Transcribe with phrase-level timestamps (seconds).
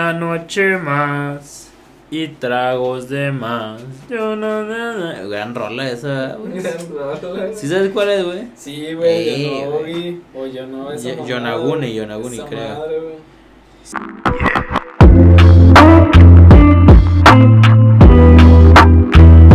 [0.00, 1.68] Una noche más
[2.10, 3.82] y tragos de más.
[4.08, 5.28] Yo no, no, no.
[5.28, 6.58] Gran rola esa, güey.
[7.54, 8.48] ¿Sí sabes cuál es, güey?
[8.56, 10.20] Sí, güey, Sí, yo no, güey.
[10.34, 11.94] O yo no, esa Yo- mamada, Yonaguni.
[11.94, 12.78] Yonaguni, Esa creo.
[12.78, 14.30] madre, güey.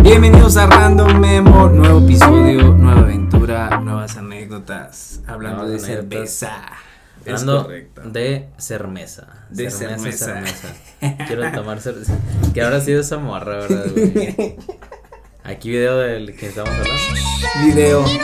[0.03, 6.29] Bienvenidos a Random Memo, nuevo episodio, nueva aventura, nuevas anécdotas, hablando Nuevas de anécdotas.
[6.31, 6.61] cerveza.
[7.25, 7.67] Hablando
[8.11, 9.47] de cermesa.
[9.49, 10.25] De cermesa.
[10.25, 10.73] cermesa.
[11.01, 11.25] cermesa.
[11.27, 12.17] Quiero tomar cerveza.
[12.53, 14.57] Que ahora sido esa morra, ¿verdad, güey?
[15.43, 16.93] Aquí video del que estamos hablando.
[17.63, 18.05] Video.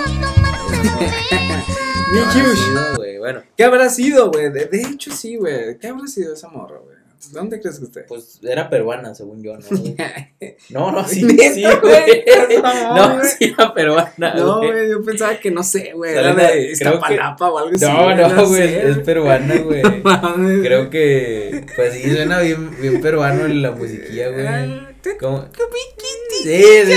[2.12, 2.58] ¿Qué habrá Michush.
[2.58, 3.18] sido, güey?
[3.20, 4.52] Bueno, ¿Qué habrá sido, güey?
[4.52, 5.78] De, de hecho, sí, güey.
[5.78, 6.98] ¿Qué habrá sido esa morra, güey?
[7.32, 8.02] ¿Dónde crees que esté?
[8.02, 9.68] pues era peruana, según yo, ¿no?
[10.70, 12.24] No, no, sí, ¿Neta, sí, güey?
[12.96, 14.90] No, sí era peruana, No, güey.
[14.90, 16.14] yo pensaba que no sé, güey.
[16.16, 17.86] Era de que- Iztapalapa o algo así.
[17.86, 19.82] No, no, güey, es peruana, güey.
[20.62, 24.82] Creo que, pues sí, suena bien, bien peruano la musiquilla, güey.
[25.20, 25.46] ¿Cómo?
[26.44, 26.94] Sí, Sí,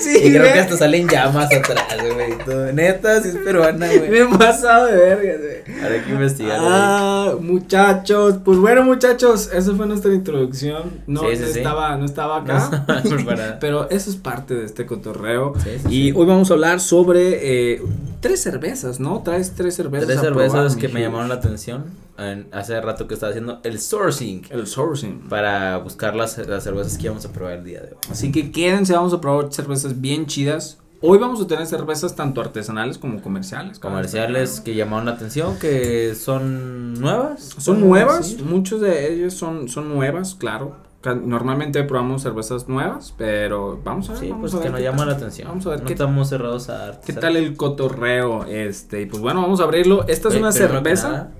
[0.00, 0.18] sí.
[0.28, 2.72] Y creo que hasta salen llamas atrás, güey.
[2.72, 4.08] Neta, sí es peruana, güey.
[4.10, 5.82] Me he pasado de verga, güey.
[5.82, 6.58] Ahora hay que investigar.
[6.60, 11.02] Ah, muchachos, pues bueno, muchachos, esa fue nuestra introducción.
[11.06, 12.84] No, Sí, estaba, no estaba No acá.
[13.04, 13.56] estaba.
[13.60, 15.54] Pero eso es parte de este cotorreo.
[15.88, 17.82] Y hoy vamos a hablar sobre eh,
[18.20, 19.22] tres cervezas, ¿no?
[19.22, 20.06] Traes tres cervezas.
[20.06, 21.84] Tres cervezas probar, que me llamaron la atención.
[22.20, 24.42] En- hace rato que estaba haciendo el sourcing.
[24.50, 25.28] El sourcing.
[25.28, 27.98] Para buscar las, las cervezas que íbamos a probar el día de hoy.
[28.10, 30.78] Así que quédense, vamos a probar cervezas bien chidas.
[31.02, 33.78] Hoy vamos a tener cervezas tanto artesanales como comerciales.
[33.78, 37.54] Comerciales que llamaron la atención, que son nuevas.
[37.58, 40.76] Son nuevas, muchos de ellos son, son nuevas, claro.
[41.02, 44.20] Normalmente probamos cervezas nuevas, pero vamos a ver.
[44.20, 45.48] Sí, vamos pues a ver que nos llama la atención.
[45.48, 48.44] Vamos a ver no qué, estamos cerrados a qué tal el cotorreo.
[48.44, 50.06] Este, y pues bueno, vamos a abrirlo.
[50.06, 51.30] Esta es una cerveza.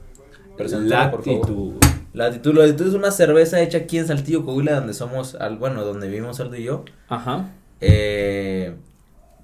[0.69, 0.87] Favor.
[0.87, 1.73] Latitud.
[2.13, 6.09] Latitud, Latitud es una cerveza hecha aquí en Saltillo, Coahuila, donde somos, al, bueno, donde
[6.09, 6.85] vivimos Aldo y yo.
[7.09, 7.51] Ajá.
[7.81, 8.75] Eh,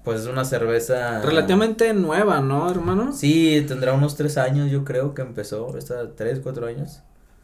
[0.03, 1.21] pues es una cerveza.
[1.21, 3.11] Relativamente nueva, ¿no, hermano?
[3.13, 5.77] Sí, tendrá unos tres años, yo creo que empezó.
[5.77, 7.01] Está tres, cuatro años.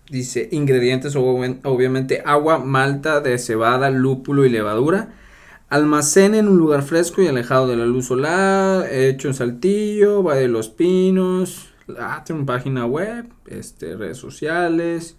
[0.09, 5.13] Dice ingredientes, obvi- obviamente agua, malta de cebada, lúpulo y levadura.
[5.69, 10.41] Almacén en un lugar fresco y alejado de la luz solar, hecho en Saltillo, Valle
[10.41, 11.72] de los Pinos.
[11.97, 15.17] Ah, tiene una página web, este, redes sociales,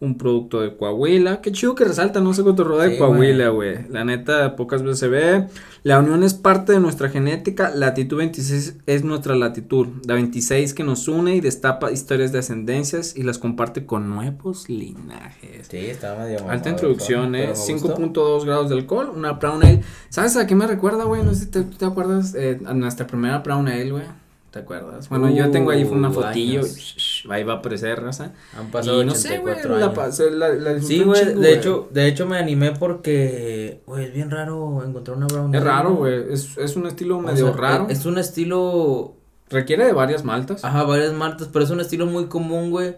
[0.00, 1.42] un producto de Coahuila.
[1.42, 3.86] Qué chido que resalta, no sé cuánto roda de Coahuila, güey.
[3.90, 5.46] La neta, pocas veces se ve.
[5.82, 7.70] La unión es parte de nuestra genética.
[7.74, 9.88] Latitud 26 es nuestra latitud.
[10.06, 14.70] La 26 que nos une y destapa historias de ascendencias y las comparte con nuevos
[14.70, 15.68] linajes.
[15.70, 16.48] Sí, estaba medio.
[16.48, 17.48] Alta introducción, eh.
[17.48, 17.94] me gustó.
[17.96, 19.82] 5.2 grados de alcohol, una Brown Ale.
[20.08, 21.22] ¿Sabes a qué me recuerda, güey?
[21.22, 24.19] No sé si te, te acuerdas eh, a nuestra primera Brown Ale, güey.
[24.50, 25.08] ¿Te acuerdas?
[25.08, 26.62] Bueno, yo tengo ahí una Uh, fotillo.
[26.62, 28.32] shh, ahí va a aparecer, raza.
[28.58, 29.94] Han pasado Y no sé, güey, 84 la, años.
[29.96, 34.12] pasé, la, la disfruté Sí, güey, de hecho, de hecho me animé porque, güey, es
[34.12, 35.54] bien raro encontrar una brown.
[35.54, 36.32] Es raro, güey.
[36.32, 37.86] Es, es un estilo O medio sea, raro.
[37.90, 39.14] Es un estilo,
[39.50, 40.64] Requiere de varias maltas.
[40.64, 42.96] ajá, varias marcas, pero es un estilo muy común, güey.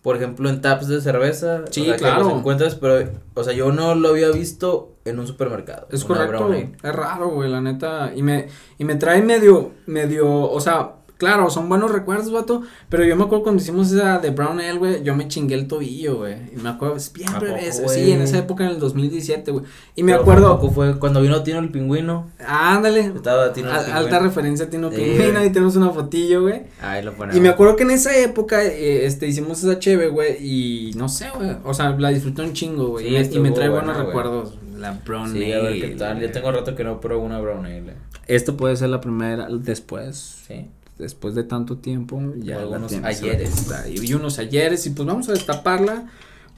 [0.00, 1.64] Por ejemplo, en taps de cerveza.
[1.70, 2.24] Sí, o sea, que claro.
[2.24, 5.86] los encuentras, pero, o sea, yo no lo había visto en un supermercado.
[5.90, 8.12] Es correcto, es raro, güey, la neta.
[8.14, 8.46] Y me,
[8.78, 12.62] y me trae medio, medio, o sea, claro, son buenos recuerdos, vato.
[12.88, 15.68] Pero yo me acuerdo cuando hicimos esa de Brown Ale, güey, yo me chingué el
[15.68, 16.34] tobillo, güey.
[16.52, 18.04] Y me acuerdo, es bien, ¿A breve, poco, es- güey?
[18.04, 19.64] sí, en esa época, en el 2017, güey.
[19.94, 22.30] Y me Pero acuerdo, tampoco fue cuando vino Tino el pingüino.
[22.46, 23.98] ándale, Estaba Tino el al- pingüino.
[24.06, 26.62] alta referencia, Tino Sí, Pingüino, ahí tenemos una fotillo, güey.
[26.82, 27.36] Ahí lo ponemos.
[27.36, 31.08] Y me acuerdo que en esa época, eh, este, hicimos esa cheve, güey, y no
[31.08, 33.68] sé, güey, o sea, la disfruté un chingo, güey, Sí, y, me- y me trae
[33.68, 36.20] buena, buenos recuerdos, la Brown Sí, a ver qué Ale, tal.
[36.20, 37.94] Yo tengo rato que no pruebo una brown ale.
[38.26, 40.66] Esto puede ser la primera, después, Sí.
[40.98, 43.66] después de tanto tiempo, ya la algunos ayeres.
[43.90, 46.08] Y unos ayeres, y pues vamos a destaparla,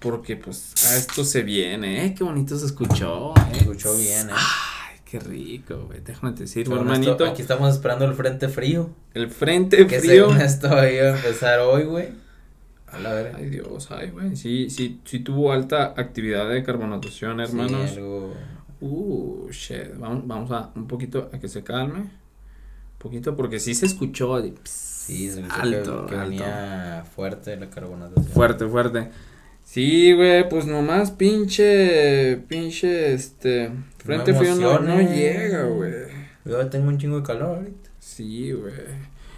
[0.01, 3.41] porque pues a esto se viene, eh, qué bonito se escuchó, eh.
[3.55, 4.33] Se escuchó bien, eh.
[4.35, 8.91] Ay, qué rico, güey, déjame decirlo, Según hermanito, esto, aquí estamos esperando el frente frío.
[9.15, 10.27] el frente Que frío.
[10.29, 12.09] según esto iba a empezar hoy, güey.
[12.89, 13.39] A la verga.
[13.39, 17.91] Ay Dios, ay güey, sí, sí, sí tuvo alta actividad de carbonatación, hermanos.
[17.91, 18.35] Sí, algo...
[18.81, 22.11] Uh, shit, vamos, vamos a un poquito a que se calme, un
[22.99, 26.31] poquito, porque sí se escuchó, de, Sí, se alto, que, que alto.
[26.31, 28.27] venía fuerte la carbonatación.
[28.27, 29.11] fuerte, fuerte.
[29.63, 35.93] Sí, güey, pues nomás pinche, pinche, este, frente No frío no, no llega, güey.
[36.45, 37.91] Yo tengo un chingo de calor ahorita.
[37.99, 38.75] Sí, güey.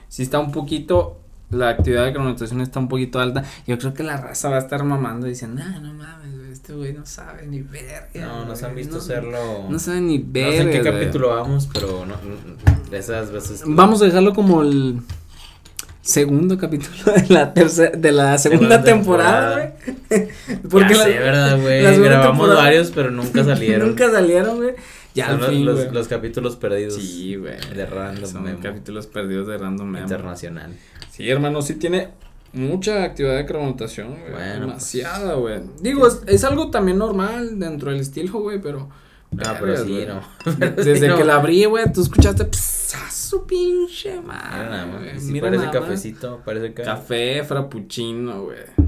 [0.09, 1.21] Sí está un poquito,
[1.51, 3.45] la actividad de carbonatación está un poquito alta.
[3.67, 6.75] Yo creo que la raza va a estar mamando y diciendo, no, no mames, este
[6.75, 8.07] güey no sabe ni verga.
[8.27, 9.39] No, nos han güey, visto no- hacerlo.
[9.69, 10.51] No sabe ni No verga.
[10.53, 10.93] sé en qué güey".
[10.93, 13.63] capítulo vamos, pero no, no- esas veces.
[13.67, 15.01] Vamos a dejarlo como el
[16.03, 19.75] segundo capítulo de la tercera, de la segunda, temporada,
[20.11, 20.29] güey.
[20.71, 22.01] Porque ya sé, verdad, güey.
[22.01, 23.89] Grabamos varios, pero nunca salieron.
[23.89, 24.75] nunca salieron, güey.
[25.19, 26.95] Ya al fin, los, los, capítulos perdidos.
[26.95, 27.57] Sí, güey.
[27.75, 30.73] De Random Son capítulos perdidos de Random Internacional.
[31.11, 32.09] Sí, hermano, sí tiene
[32.53, 34.33] mucha actividad de cronotación, güey.
[34.33, 35.61] Bueno, Demasiada, güey.
[35.81, 38.89] Digo, es, es, algo también normal dentro del estilo, güey, pero.
[39.45, 40.23] Ah, pero sí, no.
[40.77, 42.49] Desde que la abrí, güey, tú escuchaste.
[43.11, 45.15] Su pinche madre.
[45.21, 48.88] Mira, parece cafecito, parece Café, frappuccino, güey.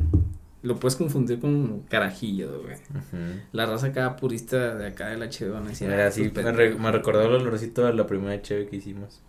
[0.62, 2.76] Lo puedes confundir con carajillo, güey.
[3.52, 5.70] La raza acá purista de acá de la chedona.
[5.80, 6.42] Mira, sí, me,
[6.74, 9.22] me, recordó el olorcito de la primera cheve que hicimos.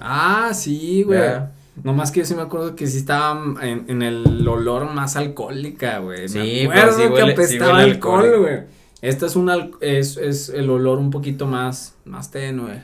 [0.00, 1.20] Ah, sí, güey.
[1.82, 5.16] No más que yo sí me acuerdo que sí estaba en, en el olor más
[5.16, 6.28] alcohólica, güey.
[6.28, 8.78] Sí, me acuerdo sí que apestaba alcohol, güey.
[9.00, 12.82] Esta es una, es, es el olor un poquito más, más tenue.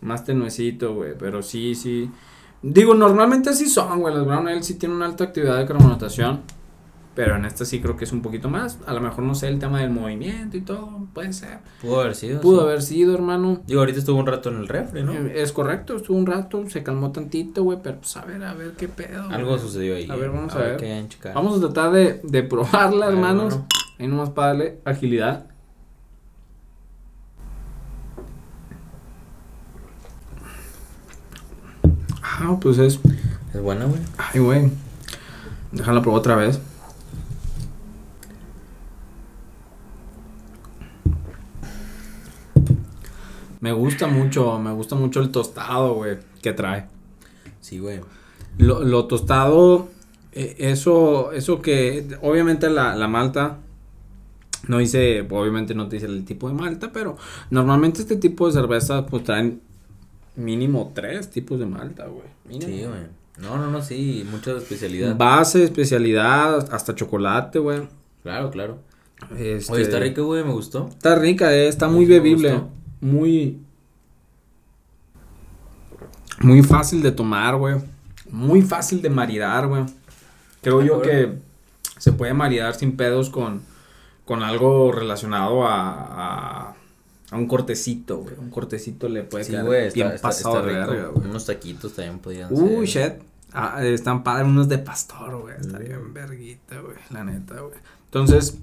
[0.00, 2.10] Más tenuecito, güey, pero sí, sí.
[2.62, 6.40] Digo, normalmente así son, güey, las Brown Ale sí tienen una alta actividad de carbonatación.
[7.14, 8.78] Pero en esta sí creo que es un poquito más.
[8.86, 11.06] A lo mejor no sé el tema del movimiento y todo.
[11.12, 11.58] Puede ser.
[11.82, 12.40] Pudo haber sido.
[12.40, 13.60] Pudo haber sido, hermano.
[13.66, 15.12] Digo, ahorita estuvo un rato en el refri, ¿no?
[15.12, 17.78] Eh, es correcto, estuvo un rato, se calmó tantito, güey.
[17.82, 19.28] Pero pues a ver, a ver qué pedo.
[19.28, 20.08] Algo sucedió ahí.
[20.10, 21.06] A ver, vamos a, ver.
[21.34, 23.58] Vamos a tratar de, de probarla, hermanos.
[23.98, 25.46] Ahí nomás para darle agilidad.
[32.22, 32.98] Ah, pues es.
[33.52, 34.00] Es buena, güey.
[34.16, 34.70] Ay, güey.
[35.72, 36.58] Déjala probar otra vez.
[43.62, 46.86] Me gusta mucho, me gusta mucho el tostado, güey, que trae.
[47.60, 48.00] Sí, güey.
[48.58, 49.88] Lo, lo tostado,
[50.32, 53.58] eh, eso, eso que, obviamente la, la malta,
[54.66, 57.16] no dice, obviamente no te dice el tipo de malta, pero
[57.50, 59.60] normalmente este tipo de cerveza pues traen
[60.34, 62.60] mínimo tres tipos de malta, güey.
[62.60, 63.06] Sí, güey.
[63.38, 65.16] No, no, no, sí, mucha especialidad.
[65.16, 67.82] Base, especialidad, hasta chocolate, güey.
[68.24, 68.78] Claro, claro.
[69.38, 70.88] Este, Oye, está rica, güey, me gustó.
[70.88, 72.60] Está rica, eh, está muy bebible
[73.02, 73.58] muy
[76.40, 77.76] muy fácil de tomar, güey.
[78.30, 79.84] Muy fácil de maridar, güey.
[80.62, 81.38] Creo yo que
[81.98, 83.62] se puede maridar sin pedos con,
[84.24, 86.74] con algo relacionado a, a,
[87.30, 88.34] a un cortecito, güey.
[88.38, 91.28] Un cortecito le puede sí, quedar bien pasado de verga, güey.
[91.28, 93.14] Unos taquitos también podrían Uy, shit.
[93.52, 95.56] Ah, están padres unos de pastor, güey.
[95.60, 96.96] Está bien verguita, güey.
[97.10, 97.78] La neta, güey.
[98.06, 98.58] Entonces,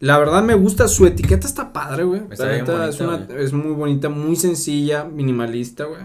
[0.00, 2.22] la verdad me gusta, su etiqueta está padre, güey.
[2.38, 6.02] La neta es, una, es muy bonita, muy sencilla, minimalista, güey.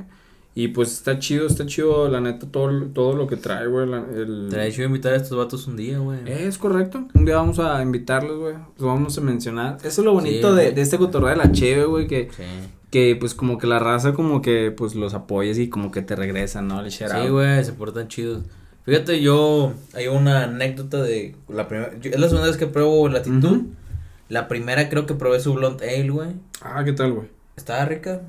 [0.56, 3.88] Y pues está chido, está chido, la neta, todo, todo lo que trae, güey.
[4.16, 4.50] El...
[4.51, 6.19] Te hecho invitar a estos vatos un día, güey.
[6.28, 7.07] Es correcto.
[7.13, 8.54] Un día vamos a invitarlos, güey.
[8.78, 9.78] Los vamos a mencionar.
[9.84, 12.30] Eso es lo bonito de, de, este cotorreo de la cheve, güey, que,
[12.92, 16.16] que pues como que la raza como que pues los apoyes y como que te
[16.16, 16.81] regresan, ¿no?
[16.81, 18.44] El sí, güey, se portan chidos.
[18.86, 23.62] Fíjate, yo, hay una anécdota de la primera, es la segunda vez que pruebo latitud.
[24.30, 26.30] La primera creo que probé su Blonde Ale, güey.
[26.62, 27.28] Ah, ¿qué tal, güey?
[27.56, 28.22] Estaba rica.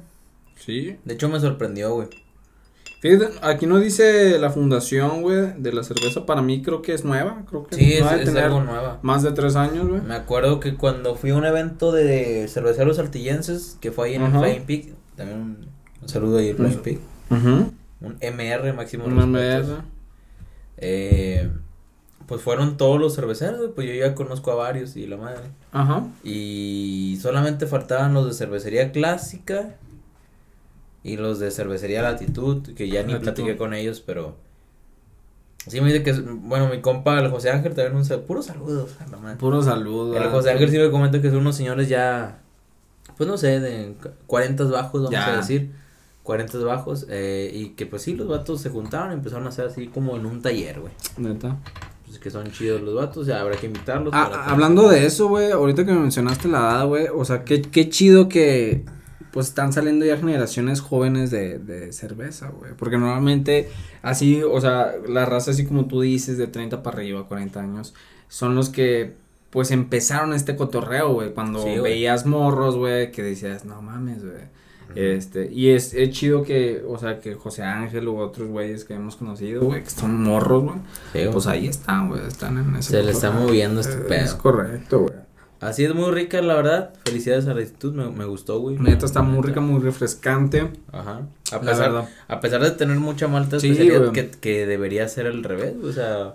[0.57, 0.97] Sí.
[1.05, 2.09] De hecho, me sorprendió, güey.
[3.01, 6.25] Fíjate, aquí no dice la fundación, güey, de la cerveza.
[6.25, 7.45] Para mí creo que es nueva.
[7.47, 8.99] Creo que sí, es, es algo nueva.
[9.03, 10.01] Más de tres años, güey.
[10.01, 14.23] Me acuerdo que cuando fui a un evento de cerveceros artillenses, que fue ahí en
[14.23, 16.99] el Flying Peak, también un, saludo ahí al Flying Peak.
[17.31, 19.05] Un MR máximo.
[19.05, 19.83] Un MR.
[20.79, 21.51] Eh,
[22.27, 25.51] pues fueron todos los cerveceros, pues yo ya conozco a varios y la madre.
[25.73, 26.07] Ajá.
[26.23, 29.77] Y solamente faltaban los de cervecería clásica
[31.03, 34.37] y los de cervecería latitud, que ya ni platiqué con ellos, pero
[35.67, 39.09] sí me dice que, bueno, mi compa, el José Ángel, también un puro saludos a
[39.09, 39.37] la madre.
[39.37, 40.17] Puro saludo.
[40.17, 42.39] El José Ángel sí me comenta que son unos señores ya,
[43.19, 43.95] pues no sé, de
[44.27, 45.73] 40 bajos, vamos a decir.
[46.23, 49.67] 40 bajos, eh, y que pues sí, los vatos se juntaron y empezaron a hacer
[49.67, 50.93] así como en un taller, güey.
[51.19, 51.59] Neta.
[52.07, 54.13] Pues, que son chidos los vatos, ya habrá que invitarlos.
[54.15, 57.63] Ah, hablando de eso, güey, ahorita que me mencionaste la edad, güey, o sea, qué,
[57.63, 58.85] qué chido que
[59.33, 62.73] pues están saliendo ya generaciones jóvenes de, de cerveza, güey.
[62.77, 63.69] Porque normalmente
[64.03, 67.95] así, o sea, la raza así como tú dices, de 30 para arriba, 40 años,
[68.29, 69.15] son los que
[69.51, 71.33] pues empezaron este cotorreo, güey.
[71.33, 74.55] Cuando veías morros, güey, que decías, no mames, güey
[74.95, 78.95] este, y es, es chido que, o sea, que José Ángel u otros güeyes que
[78.95, 81.31] hemos conocido, güey, que son morros, güey.
[81.31, 82.91] pues ahí están, güey, están en ese.
[82.91, 84.25] Se le está moviendo este pedo.
[84.25, 85.15] Es correcto, güey.
[85.61, 86.93] Así es muy rica, la verdad.
[87.07, 88.79] Felicidades a la actitud, me, me gustó, güey.
[88.79, 90.71] Neta está muy rica, muy refrescante.
[90.93, 91.23] Ajá.
[91.53, 95.75] A pesar, a pesar de tener mucha malta especialidad que, que debería ser al revés,
[95.83, 96.35] o sea,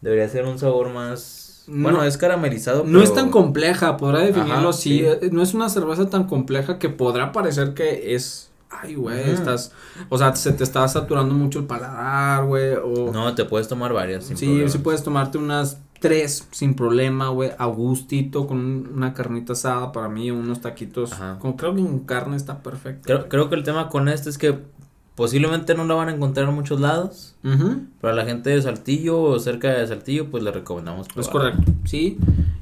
[0.00, 2.84] debería ser un sabor más bueno, es caramelizado.
[2.84, 5.04] No es tan compleja, podrá definirlo así.
[5.04, 9.72] Eh, no es una cerveza tan compleja que podrá parecer que es ay, güey, estás,
[10.08, 13.12] o sea, se te está saturando mucho el paladar, güey, o...
[13.12, 14.24] No, te puedes tomar varias.
[14.24, 19.52] Sin sí, sí puedes tomarte unas tres sin problema, güey, a gustito, con una carnita
[19.52, 21.12] asada para mí, unos taquitos.
[21.12, 21.38] Ajá.
[21.38, 23.02] Como creo que con carne está perfecto.
[23.04, 24.58] Creo, creo que el tema con este es que
[25.14, 27.34] Posiblemente no la van a encontrar en muchos lados.
[27.42, 31.06] Pero a la gente de Saltillo o cerca de Saltillo, pues le recomendamos.
[31.16, 32.18] Es correcto, sí.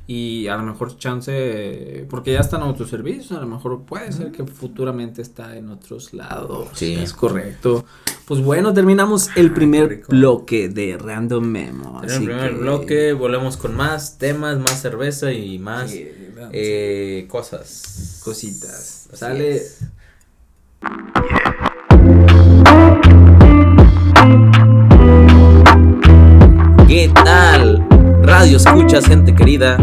[0.09, 4.33] Y a lo mejor chance, porque ya está en autoservicio, a lo mejor puede ser
[4.33, 6.71] que futuramente está en otros lados.
[6.73, 6.95] Sí.
[6.95, 7.85] Es correcto.
[8.25, 12.01] Pues bueno, terminamos el primer bloque de Random Memo.
[12.03, 15.93] En el primer bloque volvemos con más temas, más cerveza y más
[16.53, 18.21] eh, cosas.
[18.25, 19.09] Cositas.
[19.13, 19.63] Sale.
[26.91, 27.87] ¿Qué tal?
[28.21, 29.79] Radio escuchas, gente querida.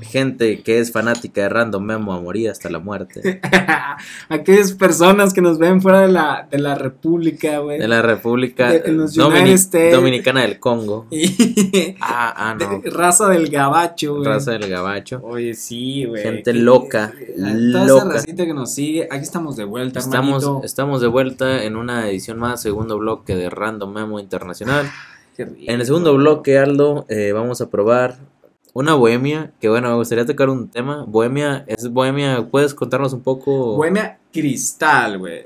[0.00, 3.40] Gente que es fanática de Random Memo a morir hasta la muerte.
[4.28, 7.78] Aquellas personas que nos ven fuera de la, de la República, güey.
[7.78, 8.72] De la República
[9.92, 11.06] Dominicana del Congo.
[12.00, 12.82] ah, ah, no.
[12.86, 14.26] raza del Gabacho, güey.
[14.26, 15.20] Raza del Gabacho.
[15.22, 16.24] Oye, sí, güey.
[16.24, 17.12] Gente loca.
[17.36, 17.84] Toda loca.
[17.84, 19.06] esa racita que nos sigue.
[19.12, 23.48] Aquí estamos de vuelta, estamos, Estamos de vuelta en una edición más, segundo bloque de
[23.48, 24.90] Random Memo Internacional.
[25.38, 28.16] En el segundo bloque, Aldo, eh, vamos a probar
[28.72, 31.04] una bohemia, que bueno, me gustaría tocar un tema.
[31.06, 33.76] Bohemia, es bohemia, ¿puedes contarnos un poco?
[33.76, 35.44] Bohemia cristal, güey.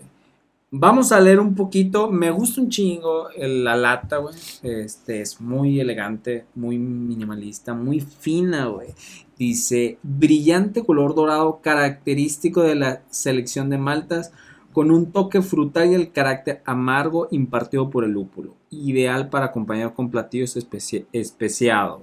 [0.72, 4.34] Vamos a leer un poquito, me gusta un chingo la lata, güey.
[4.62, 8.88] Este es muy elegante, muy minimalista, muy fina, güey.
[9.36, 14.32] Dice, brillante color dorado característico de la selección de maltas
[14.72, 19.92] con un toque frutal y el carácter amargo impartido por el lúpulo, ideal para acompañar
[19.94, 22.02] con platillos especiados.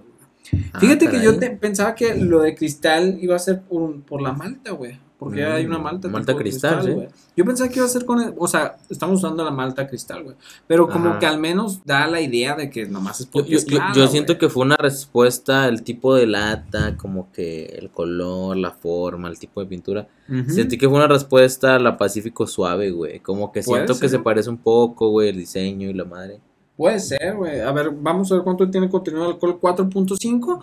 [0.74, 4.72] Ah, Fíjate que yo pensaba que lo de cristal iba a ser por, la malta,
[4.72, 5.00] güey.
[5.18, 6.08] Porque hay una mm, malta.
[6.10, 7.08] Malta cristal, güey.
[7.36, 8.36] Yo pensaba que iba a ser con.
[8.38, 10.36] o sea, estamos usando la malta cristal, güey.
[10.68, 13.58] Pero como que al menos da la idea de que nomás es por Yo,
[13.96, 18.72] yo, siento que fue una respuesta el tipo de lata, como que el color, la
[18.72, 20.08] forma, el tipo de pintura.
[20.48, 23.20] Sentí que fue una respuesta a la Pacífico suave, güey.
[23.20, 26.42] Como que siento que se parece un poco, güey, el diseño y la madre.
[26.78, 27.60] Puede ser, güey.
[27.60, 29.60] A ver, vamos a ver cuánto tiene contenido de alcohol.
[29.60, 30.62] 4.5.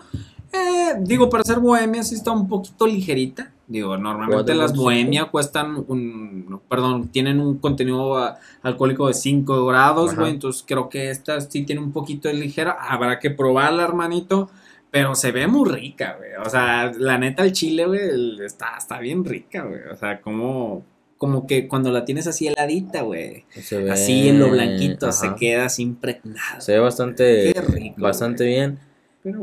[0.53, 3.51] Eh, digo, para ser bohemia sí está un poquito ligerita.
[3.67, 8.15] Digo, normalmente las bohemias cuestan un, perdón, tienen un contenido
[8.61, 10.31] alcohólico de 5 grados, güey.
[10.31, 12.77] Entonces creo que esta sí tiene un poquito de ligera.
[12.79, 14.49] Habrá que probarla, hermanito.
[14.91, 16.29] Pero se ve muy rica, güey.
[16.45, 19.81] O sea, la neta, el chile, güey, está, está bien rica, güey.
[19.91, 20.85] O sea, como
[21.25, 23.45] como que cuando la tienes así heladita, güey.
[23.89, 26.61] Así en lo blanquito, se queda así impregnado.
[26.61, 27.51] Se ve bastante,
[27.97, 28.77] bastante bien.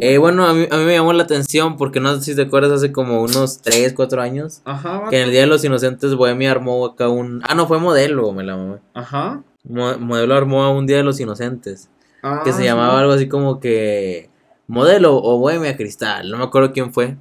[0.00, 2.42] eh, bueno, a mí, a mí, me llamó la atención porque no sé si te
[2.42, 4.62] acuerdas hace como unos 3, 4 años.
[4.64, 5.08] Ajá.
[5.10, 7.42] Que en el Día de los Inocentes Bohemia armó acá un...
[7.48, 8.76] Ah, no, fue modelo, me la mamé.
[8.94, 9.42] Ajá.
[9.64, 11.90] modelo armó un Día de los Inocentes.
[12.44, 14.30] que se ah, llamaba algo así como que...
[14.68, 17.16] Modelo o Bohemia Cristal, no me acuerdo quién fue.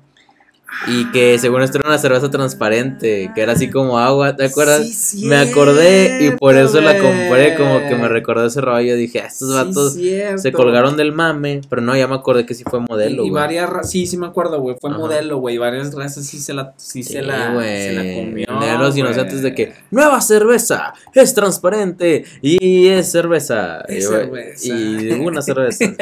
[0.88, 4.88] Y que según esto era una cerveza transparente, que era así como agua, ¿te acuerdas?
[4.88, 8.96] Sí, me acordé y por eso la compré, como que me recordó ese rollo.
[8.96, 12.63] Dije, ah, estos vatos se colgaron del mame, pero no, ya me acordé que sí
[12.63, 13.24] fue modelo.
[13.24, 15.58] Y, y varias, sí, sí me acuerdo, güey, fue modelo, güey.
[15.58, 18.48] Varias razas sí se la, sí se la, se la comió.
[18.60, 23.82] De los inocentes de que, nueva cerveza, es transparente y es cerveza.
[23.82, 24.68] Es y, cerveza.
[24.68, 25.86] Y una cerveza.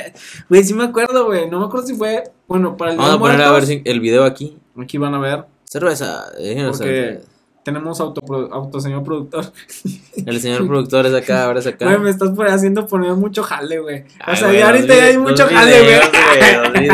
[0.50, 3.20] Güey, sí me acuerdo, güey, no me acuerdo si fue, bueno, para el Vamos a
[3.20, 4.59] poner a ver el video aquí.
[4.82, 5.46] Aquí van a ver.
[5.66, 6.26] Cerveza.
[6.72, 7.22] Porque
[7.70, 8.22] tenemos auto,
[8.52, 9.46] auto señor productor.
[10.26, 11.86] El señor productor es acá, ahora es acá.
[11.86, 14.06] Güey, me estás haciendo poner mucho jale, güey.
[14.28, 16.88] O sea, ya ahorita ya hay mucho jale, güey.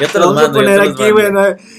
[0.00, 0.34] Yo te los mando.
[0.34, 1.26] Vamos a poner aquí, güey.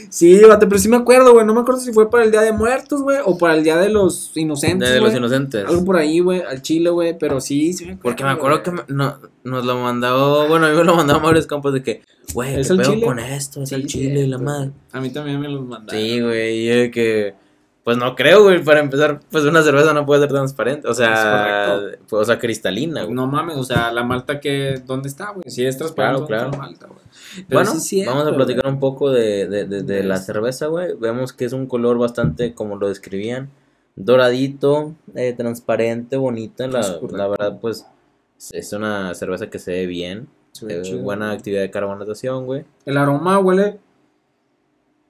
[0.09, 1.45] Sí, pero sí me acuerdo, güey.
[1.45, 3.75] No me acuerdo si fue para el Día de Muertos, güey, o para el Día
[3.75, 4.89] de los Inocentes.
[4.89, 5.65] De los Inocentes.
[5.65, 7.17] Algo por ahí, güey, al Chile, güey.
[7.17, 8.03] Pero sí, sí me acuerdo.
[8.03, 11.45] Porque me acuerdo que no, nos lo mandó, bueno, a mí me lo mandó varios
[11.45, 13.05] Campos de que, güey, ¿qué pedo chile?
[13.05, 13.63] con esto?
[13.63, 14.71] Es el Chile y la madre.
[14.91, 16.01] A mí también me lo mandaron.
[16.01, 17.35] Sí, güey, y que
[17.87, 21.79] pues no creo, güey, para empezar, pues una cerveza no puede ser transparente, o sea,
[22.09, 23.15] pues, o sea, cristalina, güey.
[23.15, 25.49] No mames, o sea, la malta que, ¿dónde está, güey?
[25.49, 26.57] Si es transparente, claro, claro.
[26.57, 26.99] malta, güey.
[27.49, 27.71] Bueno,
[28.07, 30.95] vamos a platicar un poco de, de, de, la cerveza, güey.
[30.99, 33.51] Vemos que es un color bastante, como lo describían,
[33.95, 37.85] doradito, eh, transparente, bonita, la, la verdad, pues,
[38.51, 42.65] es una cerveza que se ve bien, se buena actividad de carbonatación, güey.
[42.85, 43.79] El aroma huele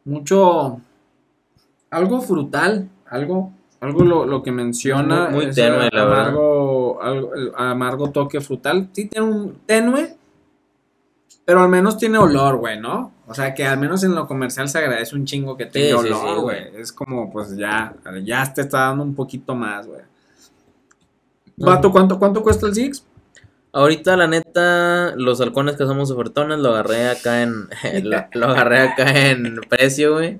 [0.05, 0.79] mucho
[1.89, 5.29] algo frutal, algo, algo lo, lo que menciona.
[5.29, 8.89] Muy, tenue, la amargo, Algo, amargo toque frutal.
[8.93, 10.15] Sí, tiene un tenue.
[11.45, 13.13] Pero al menos tiene olor, güey, ¿no?
[13.25, 15.93] O sea, que al menos en lo comercial se agradece un chingo que tenga Sí,
[15.93, 16.75] olor, sí, güey.
[16.75, 20.01] es como, pues ya, ya te está dando un poquito más, güey.
[21.55, 23.05] Vato, ¿cuánto, ¿cuánto cuesta el Six?
[23.71, 27.69] Ahorita, la neta, los halcones que somos ofertones lo agarré acá en.
[28.03, 30.39] lo, lo agarré acá en precio, güey.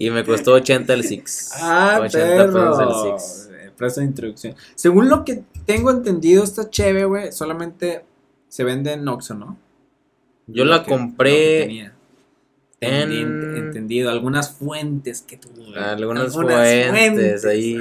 [0.00, 1.50] Y me costó 80 el Six.
[1.60, 2.52] Ah, 80 perro.
[2.70, 2.80] pesos
[3.14, 3.50] el Six.
[3.76, 4.54] Presta de introducción.
[4.74, 8.04] Según lo que tengo entendido, esta cheve, güey, solamente
[8.48, 9.56] se vende en Oxxo, ¿no?
[10.46, 11.92] Yo Lo la que- lo que compré
[12.82, 14.10] Entendido.
[14.10, 15.78] Algunas fuentes que tuve.
[15.78, 17.78] algunas fuentes ahí.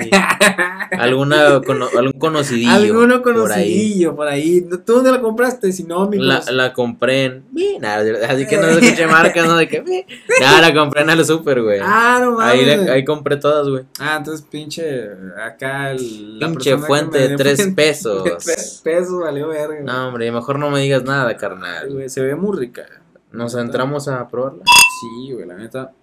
[0.91, 2.71] Alguna, cono- algún conocidillo.
[2.71, 3.33] Alguno por ahí.
[3.43, 4.61] conocidillo por ahí.
[4.85, 5.71] ¿Tú dónde la compraste?
[5.71, 6.25] Si no, amigos.
[6.27, 7.43] La, la compré en.
[7.79, 10.05] Nada, así que no escuché marcas, no de que.
[10.41, 11.79] Nada, la compré en el super, güey.
[11.81, 12.89] Ah, no mames.
[12.89, 13.85] ahí, compré todas, güey.
[13.99, 15.09] Ah, entonces pinche.
[15.41, 16.37] Acá el.
[16.39, 18.23] Pinche fuente de tres fuente pesos.
[18.23, 19.67] De tres pesos, valió verga.
[19.75, 19.83] güey.
[19.83, 21.87] No, hombre, mejor no me digas nada, Ay, carnal.
[21.93, 22.85] güey, se ve muy rica.
[23.31, 24.63] Nos entramos a probarla.
[24.99, 25.93] Sí, güey, la neta.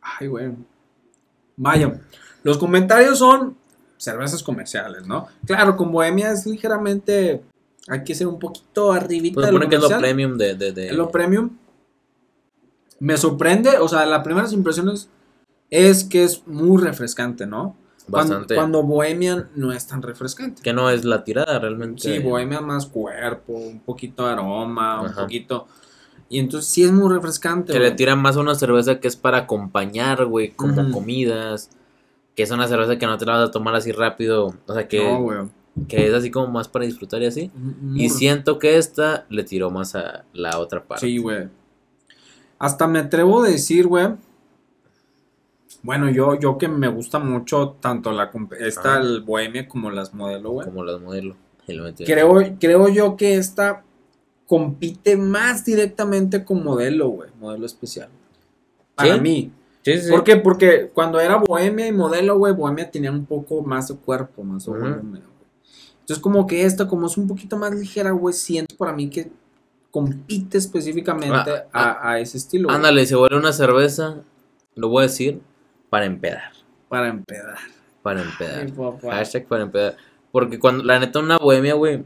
[0.00, 0.52] Ay, güey.
[1.56, 2.00] Vaya.
[2.42, 3.56] Los comentarios son
[3.96, 5.28] cervezas comerciales, ¿no?
[5.46, 7.42] Claro, con Bohemia es ligeramente.
[7.88, 10.54] Hay que ser un poquito arribita Pues de lo que es lo premium de.
[10.54, 11.50] de, de- Lo premium.
[13.00, 15.08] Me sorprende, o sea, las primeras impresiones
[15.70, 17.76] es que es muy refrescante, ¿no?
[18.10, 18.54] Cuando, bastante.
[18.56, 20.60] cuando Bohemian no es tan refrescante.
[20.62, 22.02] Que no es la tirada realmente.
[22.02, 25.22] Sí, Bohemia más cuerpo, un poquito aroma, un Ajá.
[25.22, 25.66] poquito.
[26.28, 27.72] Y entonces sí es muy refrescante.
[27.72, 31.70] Que le tiran más a una cerveza que es para acompañar, güey, como comidas.
[32.34, 34.54] Que es una cerveza que no te la vas a tomar así rápido.
[34.66, 35.38] O sea, que, No, güey.
[35.88, 37.50] que es así como más para disfrutar y así.
[37.94, 41.06] Y siento que esta le tiró más a la otra parte.
[41.06, 41.48] Sí, güey.
[42.58, 44.08] Hasta me atrevo a decir, güey.
[45.82, 49.00] Bueno, yo, yo que me gusta mucho tanto la esta Ajá.
[49.00, 50.66] el Bohemia como las modelo, güey.
[50.66, 51.36] Como las modelo.
[52.04, 53.84] Creo, creo yo que esta
[54.46, 57.30] compite más directamente con modelo, güey.
[57.40, 58.08] Modelo especial.
[58.94, 59.20] Para ¿Sí?
[59.20, 59.52] mí.
[59.84, 60.10] Sí, sí.
[60.10, 60.36] ¿Por qué?
[60.36, 64.64] Porque cuando era Bohemia y modelo, güey, Bohemia tenía un poco más de cuerpo, más
[64.64, 64.80] de Ujú.
[64.80, 65.22] volumen, güey.
[66.00, 69.30] Entonces, como que esta, como es un poquito más ligera, güey, siento para mí que
[69.90, 72.70] compite específicamente Ah, a, a ese estilo.
[72.70, 74.22] Ándale, se vuelve una cerveza,
[74.74, 75.40] lo voy a decir,
[75.92, 76.52] para empedar.
[76.88, 77.58] Para empedar.
[78.02, 78.66] Para empedar.
[79.02, 79.10] Ay.
[79.10, 79.94] Hashtag para empedar.
[80.30, 82.02] Porque cuando, la neta, una bohemia, güey.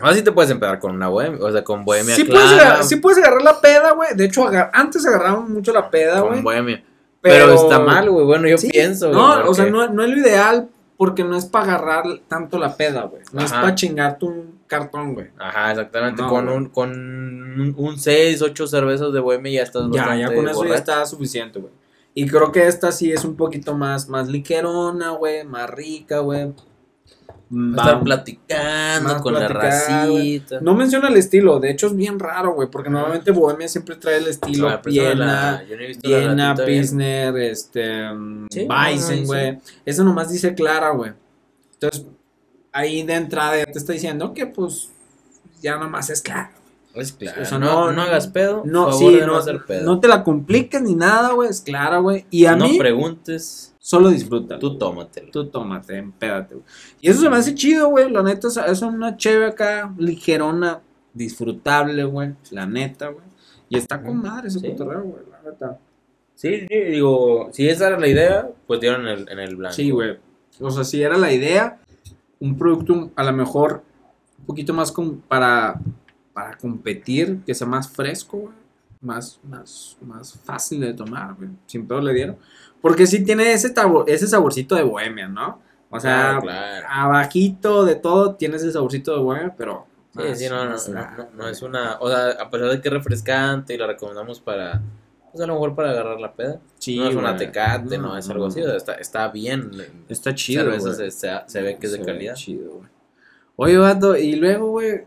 [0.00, 1.38] Ahora sí te puedes empedar con una bohemia.
[1.44, 2.46] O sea, con bohemia Sí clara.
[2.46, 4.16] puedes, agarrar, sí puedes agarrar la peda, güey.
[4.16, 6.42] De hecho, agar- antes agarrábamos mucho la peda, con güey.
[6.42, 6.82] bohemia.
[7.20, 8.24] Pero, está mal, güey.
[8.24, 9.20] Bueno, yo Sí, pienso, güey.
[9.20, 12.74] No, o sea, no, no es lo ideal porque no es para agarrar tanto la
[12.74, 13.22] peda, güey.
[13.34, 15.26] No es para chingarte un cartón, güey.
[15.38, 16.22] Ajá, exactamente.
[16.22, 20.34] No, con un, con un, un 6, 8 cervezas de bohemia ya estás Ya, ya
[20.34, 21.72] con eso ya está suficiente, güey.
[22.14, 26.52] Y creo que esta sí es un poquito más, más ligerona, güey, más rica, güey.
[27.70, 30.60] Estar platicando con platicar, la racita.
[30.62, 34.18] No menciona el estilo, de hecho es bien raro, güey, porque normalmente Bohemia siempre trae
[34.18, 36.66] el estilo Ah, Viena, no Viena, bien.
[36.66, 38.08] Pilsner, este,
[38.50, 39.58] Sí, no, no güey.
[39.84, 41.12] Eso nomás dice Clara, güey.
[41.74, 42.06] Entonces,
[42.72, 44.90] ahí de entrada ya te está diciendo que, pues,
[45.60, 46.52] ya nomás es Clara.
[46.94, 47.42] Es claro.
[47.42, 48.62] O sea, no, no- no hagas pedo.
[48.66, 49.84] No, favor sí, de no, hacer pedo.
[49.86, 52.26] no te la compliques ni nada, güey, es Clara, güey.
[52.30, 53.74] Y a no mí, preguntes.
[53.78, 54.58] solo disfruta.
[54.58, 55.30] Tú tómatelo.
[55.32, 56.66] Tú tómate, empédate, güey.
[57.00, 58.10] Y eso se me hace chido, güey.
[58.10, 60.80] La neta, es- una chévere acá, ligerona,
[61.14, 62.34] disfrutable, güey.
[62.50, 63.24] La neta, güey.
[63.68, 64.68] Y está con madre ese Sí.
[64.70, 65.78] cotorreo, güey, la neta.
[66.34, 69.74] Sí, sí, digo, si esa era la idea, pues dieron en el, en el blanco.
[69.74, 70.18] Sí, güey.
[70.60, 71.78] O sea, si era la idea,
[72.40, 73.82] un producto a lo mejor
[74.38, 75.80] un poquito más com- para,
[76.32, 78.54] para competir, que sea más fresco, güey.
[79.00, 81.50] Más, más, más fácil de tomar, güey.
[81.66, 82.36] Sin pedo le dieron.
[82.80, 85.60] Porque sí tiene ese, tabo- ese saborcito de bohemia, ¿no?
[85.90, 86.86] O sea, Claro, claro.
[86.88, 89.86] abajito de todo tiene ese saborcito de bohemia, pero...
[90.12, 92.88] Sí, más- sí, no, no, no, no, es una, o sea, a pesar de que
[92.88, 94.80] es refrescante y la recomendamos para,
[95.32, 96.60] pues a lo mejor para agarrar la peda.
[96.78, 99.70] Sí, no es una tecate, no, es algo así, está, está bien.
[100.08, 101.10] Está chido, Cerveza güey.
[101.10, 102.34] se, se, se ve que es de calidad.
[102.34, 102.88] chido, güey.
[103.56, 105.04] Oye, vato, y luego, güey,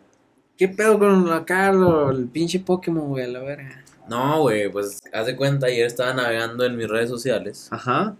[0.58, 3.84] ¿qué pedo con acá lo- el pinche Pokémon, güey, a la verga?
[4.08, 7.68] No, güey, pues haz de cuenta, ayer estaba navegando en mis redes sociales.
[7.72, 8.15] Ajá.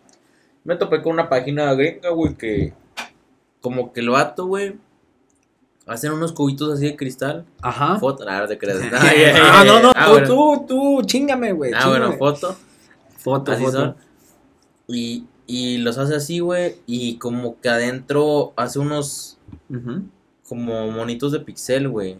[0.64, 2.74] Me topé con una página gringa, güey, que
[3.62, 4.78] como que el vato, güey,
[5.86, 7.46] hacen unos cubitos así de cristal.
[7.62, 8.00] Ajá.
[8.00, 8.80] Foto, nada, te crees.
[8.94, 10.28] ah, no, no, Ah, tú, bueno.
[10.28, 11.72] tú, tú, chingame, güey.
[11.76, 12.56] Ah, bueno, foto.
[13.18, 13.78] foto, Así foto.
[13.78, 13.96] son.
[14.88, 16.78] Y, y los hace así, güey.
[16.88, 19.38] Y como que adentro hace unos
[20.48, 22.18] como monitos de pixel, güey.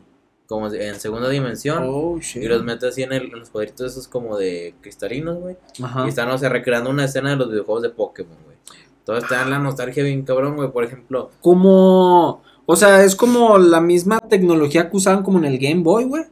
[0.48, 1.84] Como en segunda dimensión.
[1.88, 2.44] Oh, shit.
[2.44, 5.58] Y los mete así en, el, en los cuadritos esos como de cristalinos, güey.
[5.82, 6.06] Ajá.
[6.06, 8.58] Y están, o sea, recreando una escena de los videojuegos de Pokémon, güey.
[9.04, 10.72] Todo está en la nostalgia bien cabrón, güey.
[10.72, 15.58] Por ejemplo, Como, O sea, es como la misma tecnología que usaban como en el
[15.58, 16.24] Game Boy, güey.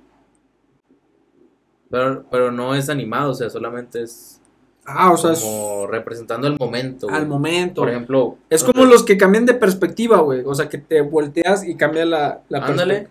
[1.90, 4.42] Pero, pero no es animado, o sea, solamente es
[4.86, 7.08] Ah, o sea, como representando el momento.
[7.10, 7.26] al güey.
[7.28, 7.82] momento.
[7.82, 8.38] Por ejemplo.
[8.50, 10.44] es como los que cambian de perspectiva, güey.
[10.46, 13.08] O sea, que te volteas y cambia la, la Ándale.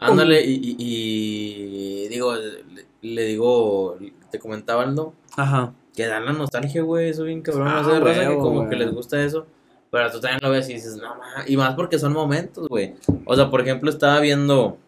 [0.00, 3.96] Ándale, y, y- y digo, le, le digo,
[4.30, 5.72] te comentaba Aldo, Ajá.
[5.94, 8.76] que dan la nostalgia, güey, eso bien cabrón, Ah, no sé, raza que como que
[8.76, 9.46] les gusta eso,
[9.90, 12.94] pero tú también lo ves y dices, no, ma", y más porque son momentos, güey,
[13.26, 14.78] o sea, por ejemplo, estaba viendo,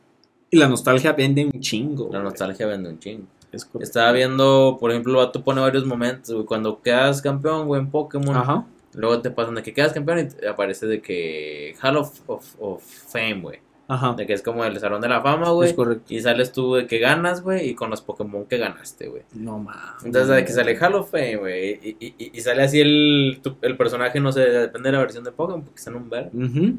[0.50, 2.08] Y la nostalgia vende un chingo.
[2.12, 6.34] la nostalgia vende un chingo, Es estaba viendo, por ejemplo, el vato pone varios momentos,
[6.34, 8.64] güey, cuando quedas campeón, güey, en Pokémon, Ajá.
[8.94, 12.54] luego te pasan de que quedas campeón y te aparece de que Hall of, of,
[12.60, 13.60] of Fame, güey,
[13.94, 14.14] Ajá.
[14.16, 16.04] de que es como el Salón de la Fama, güey, Es correcto.
[16.14, 19.22] Y sales tú de que ganas, güey, y con los Pokémon que ganaste, güey.
[19.34, 20.04] No mames.
[20.04, 23.76] Entonces, de que sale Hall of Fame, güey, y, y, sale así el, tu- el
[23.76, 26.30] personaje, no sé, depende de la versión de Pokémon, porque está en un verde.
[26.34, 26.74] Ujú.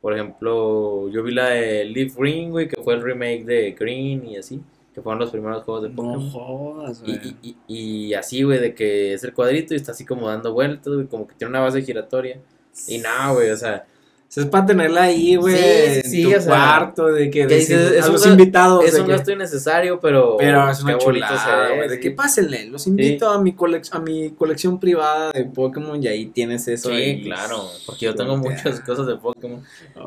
[0.00, 4.26] Por ejemplo, yo vi la de Leaf Green, güey, que fue el remake de Green
[4.26, 4.60] y así,
[4.94, 6.30] que fueron los primeros juegos de No Pokémon.
[6.30, 7.36] jodas, Y, güey.
[7.42, 10.52] y, y, y así, güey, de que es el cuadrito y está así como dando
[10.52, 12.38] vueltas, güey, como que tiene una base giratoria.
[12.86, 13.86] Y nada, güey, o sea,
[14.34, 16.02] sea, es para tenerla ahí, güey.
[16.02, 18.84] Sí, en tu o sea, cuarto, de que, que dices, es a los invitados.
[18.84, 21.88] es un que- gasto innecesario, pero, Pero es una chulada, güey.
[21.88, 26.08] De que pásenle, los invito a, mi colec- a mi colección privada de Pokémon y
[26.08, 26.88] ahí tienes eso.
[26.88, 27.22] Sí, ahí.
[27.22, 29.62] claro, porque yo tengo muchas cosas de Pokémon.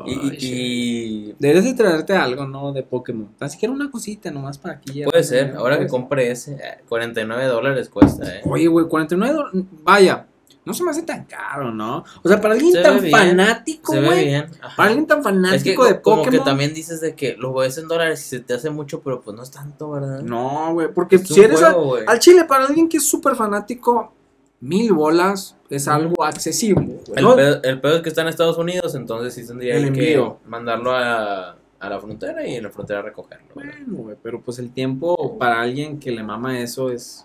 [0.06, 2.72] Y, y- y Deberías de traerte algo, ¿no?
[2.72, 3.28] De Pokémon.
[3.38, 4.92] Tan siquiera una cosita nomás para aquí.
[5.00, 5.06] ya.
[5.06, 8.40] puede ser, ahora que compré ese, eh, 49 dólares cuesta, ¿eh?
[8.44, 9.62] Oye, güey, 49 dólares.
[9.82, 10.26] Vaya,
[10.68, 12.04] no se me hace tan caro, ¿no?
[12.22, 14.32] O sea, para alguien Se tan fanático, güey.
[14.76, 16.38] Para alguien tan Es que fanático de co- como Pokémon.
[16.38, 19.20] que también dices de que lo ves en dólares y se te hace mucho, pero
[19.22, 20.20] pues no es tanto, ¿verdad?
[20.20, 24.12] No, güey, porque Es si eres juego, al, chile, para alguien que es súper fanático,
[24.60, 27.00] mil bolas es algo accesible.
[27.16, 27.34] El, ¿no?
[27.36, 30.38] pedo, el pedo es que está en Estados Unidos, entonces sí tendría El que envío.
[30.46, 33.46] mandarlo a, a la frontera y en la frontera recogerlo.
[33.54, 33.72] ¿verdad?
[33.86, 37.24] Bueno, güey, pero pues el tiempo para alguien que le mama eso es.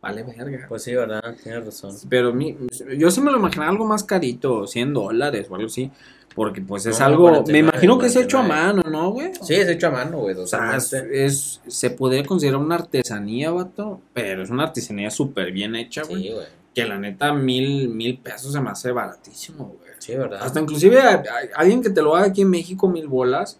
[0.00, 0.66] Vale, verga.
[0.68, 1.34] Pues sí, ¿verdad?
[1.42, 1.94] Tienes razón.
[2.08, 2.56] Pero mi,
[2.96, 5.90] yo sí me lo imaginaba algo más carito, 100 dólares o algo así.
[6.34, 7.22] Porque pues es No, algo.
[7.30, 8.82] 49, me imagino que es hecho a 49.
[8.84, 9.32] mano, ¿no, güey?
[9.42, 11.24] Sí, es hecho a mano, güey, O sea, es, totalmente.
[11.26, 14.00] es- se podría considerar una artesanía, vato.
[14.14, 16.22] Pero es una artesanía súper bien hecha, güey.
[16.22, 16.46] Sí, güey.
[16.74, 19.90] Que la neta, mil, mil pesos se me hace baratísimo, güey.
[19.98, 20.40] Sí, ¿verdad?
[20.42, 21.24] Hasta inclusive a- a-
[21.56, 23.58] alguien que te lo haga aquí en México, mil bolas,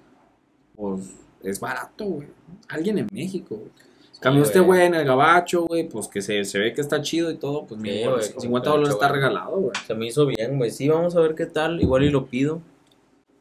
[0.76, 1.04] pues
[1.42, 2.28] es barato, güey.
[2.68, 3.70] Alguien en México, güey.
[4.20, 4.82] Cambió este güey.
[4.86, 7.80] en el gabacho, güey, pues que se, se ve que está chido y todo, pues
[7.80, 9.72] Sí, güey, 50 como dólares está regalado, güey.
[9.86, 10.70] Se me hizo bien, güey.
[10.70, 11.80] Sí, vamos a ver qué tal.
[11.80, 12.60] Igual y lo pido.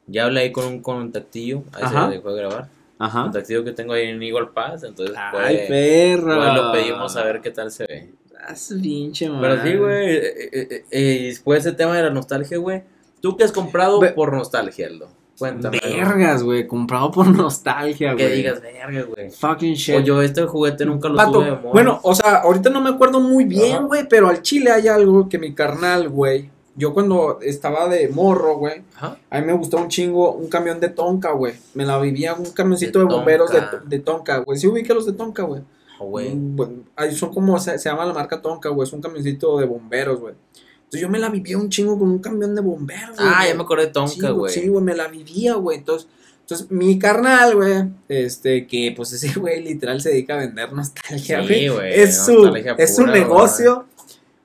[0.06, 1.64] Ya hablé ahí con un contactillo.
[1.74, 2.08] Ahí Ajá.
[2.10, 2.68] se dejó de grabar.
[3.00, 3.24] Ajá.
[3.24, 4.84] Contactillo que tengo ahí en Eagle Pass.
[4.84, 6.34] Entonces, Ay, pues, perra.
[6.36, 8.10] igual lo pedimos a ver qué tal se ve.
[8.40, 9.72] Ah, su pinche Pero madre.
[9.72, 10.10] sí, güey.
[10.16, 12.84] eh, eh, eh, eh, y después ese tema de la nostalgia, güey.
[13.20, 15.10] ¿Tú qué has comprado por nostalgia, Aldo?
[15.38, 15.80] Cuéntame.
[15.84, 18.26] Vergas, güey, comprado por nostalgia, güey.
[18.28, 19.30] Que digas, verga, güey.
[19.30, 19.96] Fucking shit.
[19.98, 21.72] O yo este juguete nunca lo Vato, tuve de moda.
[21.72, 25.30] bueno, o sea, ahorita no me acuerdo muy bien, güey, pero al chile hay algo
[25.30, 26.50] que mi carnal, güey.
[26.76, 29.18] Yo cuando estaba de morro, güey, Ajá.
[29.32, 31.54] a mí me gustó un chingo un camión de Tonka, güey.
[31.74, 34.60] Me la vivía un camioncito de, De bomberos de, de Tonka, güey.
[34.60, 35.62] Sí ubiqué los de Tonka, güey.
[36.00, 36.36] Ah, güey.
[36.36, 36.78] Mm,
[37.14, 38.88] son como, se, se llama la marca Tonka, güey.
[38.88, 40.36] Es un camioncito de bomberos, güey.
[40.88, 43.30] Entonces yo me la vivía un chingo con un camión de bomberos, güey.
[43.30, 44.54] Ah, ya me acordé de Tonka, güey.
[44.54, 45.80] Sí, güey, me la vivía, güey.
[45.80, 46.08] Entonces,
[46.48, 51.42] entonces, mi carnal, güey, este, que pues ese güey literal se dedica a vender nostalgia,
[51.42, 51.60] güey.
[51.60, 51.94] Sí, güey.
[51.94, 53.86] es su, es su negocio.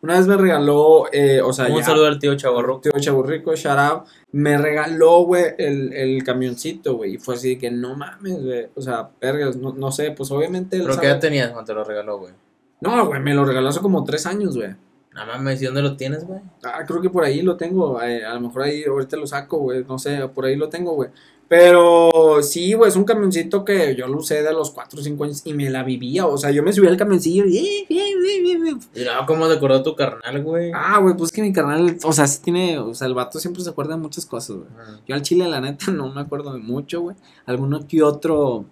[0.00, 1.66] Una vez me regaló, eh, o sea.
[1.68, 2.80] Un ya, saludo al tío Chavarro.
[2.80, 4.02] tío Chaburrico, shout out,
[4.32, 8.66] me regaló, güey, el, el camioncito, güey, y fue así de que no mames, güey,
[8.74, 11.84] o sea, vergas, no, no sé, pues obviamente ¿Pero qué edad tenías cuando te lo
[11.84, 12.34] regaló, güey?
[12.80, 14.74] No, güey, me lo regaló hace como tres años, güey.
[15.14, 16.40] Nada más me dice dónde lo tienes, güey.
[16.64, 18.00] Ah, creo que por ahí lo tengo.
[18.02, 19.84] eh, a lo mejor ahí ahorita lo saco, güey.
[19.84, 21.10] No sé, por ahí lo tengo, güey.
[21.48, 25.24] Pero sí, güey, es un camioncito que yo lo usé de los 4 o 5
[25.24, 26.26] años y me la vivía.
[26.26, 27.58] O sea, yo me subía al camioncillo y.
[27.58, 28.74] eh, eh, eh.
[28.94, 30.72] Y luego, ¿cómo te acordó tu carnal, güey?
[30.74, 32.78] Ah, güey, pues que mi canal, o sea, sí tiene.
[32.78, 34.68] O sea, el vato siempre se acuerda de muchas cosas, güey.
[35.06, 37.16] Yo al chile, la neta, no me acuerdo de mucho, güey.
[37.44, 38.64] Alguno que otro.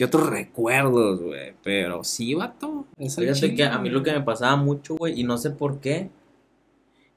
[0.00, 1.52] Que otros recuerdos, güey.
[1.62, 2.86] Pero sí, vato.
[2.96, 6.08] Fíjate que a mí lo que me pasaba mucho, güey, y no sé por qué,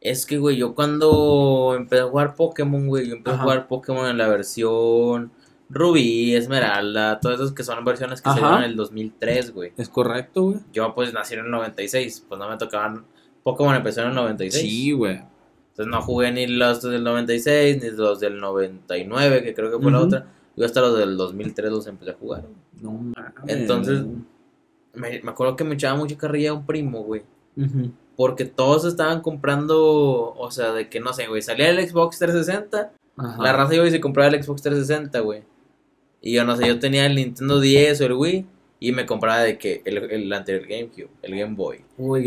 [0.01, 3.39] es que, güey, yo cuando empecé a jugar Pokémon, güey, yo empecé Ajá.
[3.41, 5.31] a jugar Pokémon en la versión
[5.69, 8.37] Rubí, Esmeralda, todas esas que son versiones que Ajá.
[8.37, 9.71] salieron en el 2003, güey.
[9.77, 10.57] Es correcto, güey.
[10.73, 13.05] Yo, pues, nací en el 96, pues no me tocaban...
[13.43, 14.61] Pokémon empezó en el 96.
[14.61, 15.21] Sí, güey.
[15.69, 19.89] Entonces no jugué ni los del 96, ni los del 99, que creo que fue
[19.89, 20.25] la otra.
[20.57, 22.41] Yo hasta los del 2003 los empecé a jugar.
[22.41, 22.72] güey.
[22.83, 23.15] No mames.
[23.47, 24.03] Entonces-
[24.93, 27.23] Me, me acuerdo que me echaba mucha carrilla un primo, güey.
[28.15, 32.91] Porque todos estaban comprando, o sea, de que no sé, güey, salía el Xbox 360
[33.43, 35.41] La raza iba y se compraba el Xbox 360, güey.
[36.21, 38.45] Y yo no sé, yo tenía el Nintendo 10 o el Wii.
[38.79, 41.79] Y me compraba de que el, el anterior GameCube, el Game Boy.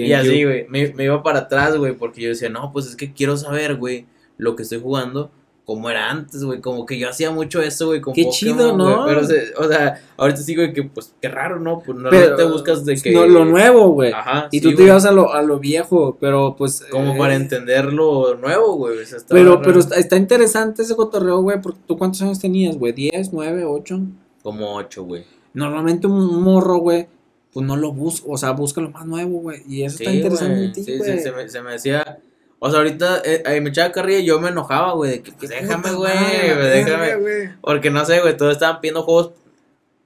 [0.07, 2.97] y así, güey, me, me, iba para atrás, güey, porque yo decía, no, pues es
[2.97, 4.07] que quiero saber, güey,
[4.38, 5.31] lo que estoy jugando
[5.66, 9.05] como era antes, güey, como que yo hacía mucho eso, güey, con Qué chido, ¿no?
[9.05, 11.83] Pero, o sea, ahorita sí, güey, que pues, qué raro, ¿no?
[11.85, 13.11] Pues no te buscas de que...
[13.11, 14.12] No, lo nuevo, güey.
[14.12, 16.85] Ajá, Y tú te ibas a lo, a lo viejo, pero pues...
[16.88, 18.98] Como para eh, entender lo nuevo, güey.
[19.29, 23.64] pero, pero está, interesante ese cotorreo, güey, porque tú cuántos años tenías, güey, ¿10, 9,
[23.64, 24.00] 8?
[24.44, 25.24] Como 8, güey.
[25.52, 27.09] Normalmente un morro, güey,
[27.52, 30.81] pues no lo busca, o sea, busca lo más nuevo, güey, y eso está interesante.
[30.81, 32.20] sí, sí, se me, se me decía
[32.66, 35.50] o sea, ahorita eh, me echaba carrilla y yo me enojaba, güey, de que pues,
[35.50, 37.55] déjame, güey, déjame.
[37.61, 39.33] Porque no sé, güey, todos estaban pidiendo juegos,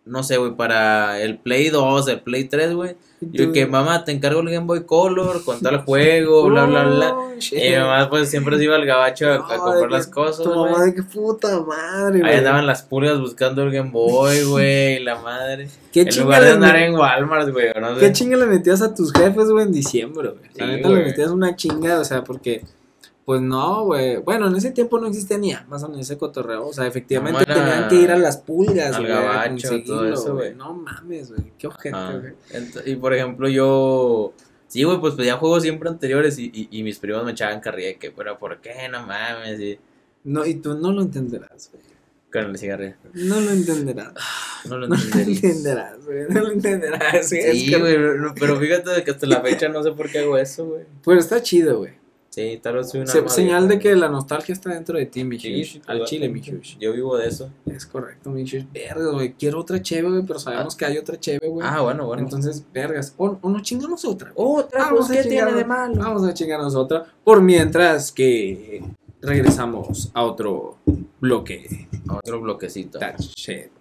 [0.04, 2.96] no sé, güey, para el Play 2, el Play 3, güey.
[3.20, 7.14] Yo que mamá, te encargo el Game Boy Color con tal juego, bla, bla, bla.
[7.52, 10.42] y mi mamá, pues siempre se iba al gabacho a, comprar las cosas.
[10.42, 15.00] Tu mamá, de qué puta madre, Ahí andaban las pulgas buscando el Game Boy, güey,
[15.00, 15.68] la madre.
[15.92, 18.00] ¿Qué en lugar de andar en Walmart, güey, no sé.
[18.00, 20.50] ¿Qué chinga le metías a tus jefes, güey, en diciembre, güey?
[20.54, 22.62] La neta le metías una chinga, o sea, porque
[23.30, 24.16] pues no, güey.
[24.16, 26.66] Bueno, en ese tiempo no existía ni Amazon ni ese cotorreo.
[26.66, 30.52] O sea, efectivamente tenían que ir a las pulgas, al gabacho, todo eso, güey.
[30.56, 31.52] No mames, güey.
[31.56, 32.34] Qué ojete, güey.
[32.86, 34.32] Y por ejemplo, yo.
[34.66, 38.10] Sí, güey, pues pedía juegos siempre anteriores y, y, mis primos me echaban carrilla que,
[38.10, 38.88] pero ¿por qué?
[38.90, 39.60] No mames.
[39.60, 39.78] Y...
[40.24, 41.84] No, y tú no lo entenderás, güey.
[42.32, 42.96] Con el cigarrillo.
[43.14, 44.12] No lo entenderás.
[44.68, 46.04] No lo entenderás.
[46.04, 46.24] güey.
[46.28, 47.60] No lo entenderás, güey.
[47.60, 47.96] Sí, güey,
[48.40, 50.82] pero fíjate que hasta la fecha no sé por qué hago eso, güey.
[51.04, 51.99] Pero está chido, güey.
[52.30, 53.28] Sí, tal vez soy una.
[53.28, 55.36] señal de que la nostalgia está dentro de ti, mi
[55.86, 56.40] Al chile, mi
[56.78, 57.50] Yo vivo de eso.
[57.66, 59.32] Es correcto, mi Vergas, güey.
[59.32, 60.78] Quiero otra cheve, güey, pero sabemos ah.
[60.78, 61.66] que hay otra cheve, güey.
[61.68, 62.22] Ah, bueno, bueno.
[62.22, 63.14] Entonces, vergas.
[63.16, 64.30] O, o nos chingamos otra.
[64.36, 65.96] Otra, vamos pues, ¿qué tiene de malo?
[65.96, 67.04] Vamos a chingarnos otra.
[67.24, 68.80] Por mientras que
[69.20, 70.78] regresamos a otro
[71.20, 71.88] bloque.
[72.08, 73.00] A otro bloquecito.
[73.00, 73.72] That shit.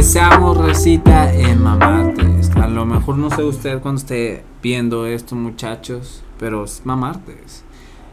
[0.00, 2.50] Regresamos, recita en Mamartes.
[2.56, 7.64] A lo mejor no sé usted cuando esté viendo esto, muchachos, pero es Mamartes.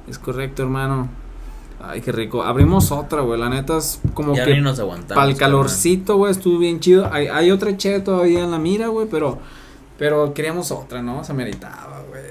[0.06, 1.08] Es correcto, hermano.
[1.82, 2.44] Ay, qué rico.
[2.44, 3.40] Abrimos otra, güey.
[3.40, 4.60] La neta es como ya que.
[4.60, 5.16] nos aguantamos.
[5.16, 7.10] Para el calorcito, güey, estuvo bien chido.
[7.10, 9.40] Hay, hay otra che todavía en la mira, güey, pero.
[9.98, 11.24] Pero queríamos otra, ¿no?
[11.24, 12.22] Se meritaba, güey.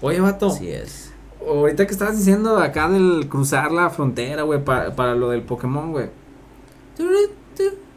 [0.00, 0.48] Oye, vato.
[0.48, 1.12] Así es.
[1.46, 5.92] Ahorita que estabas diciendo acá del cruzar la frontera, güey, para, para lo del Pokémon,
[5.92, 6.10] güey.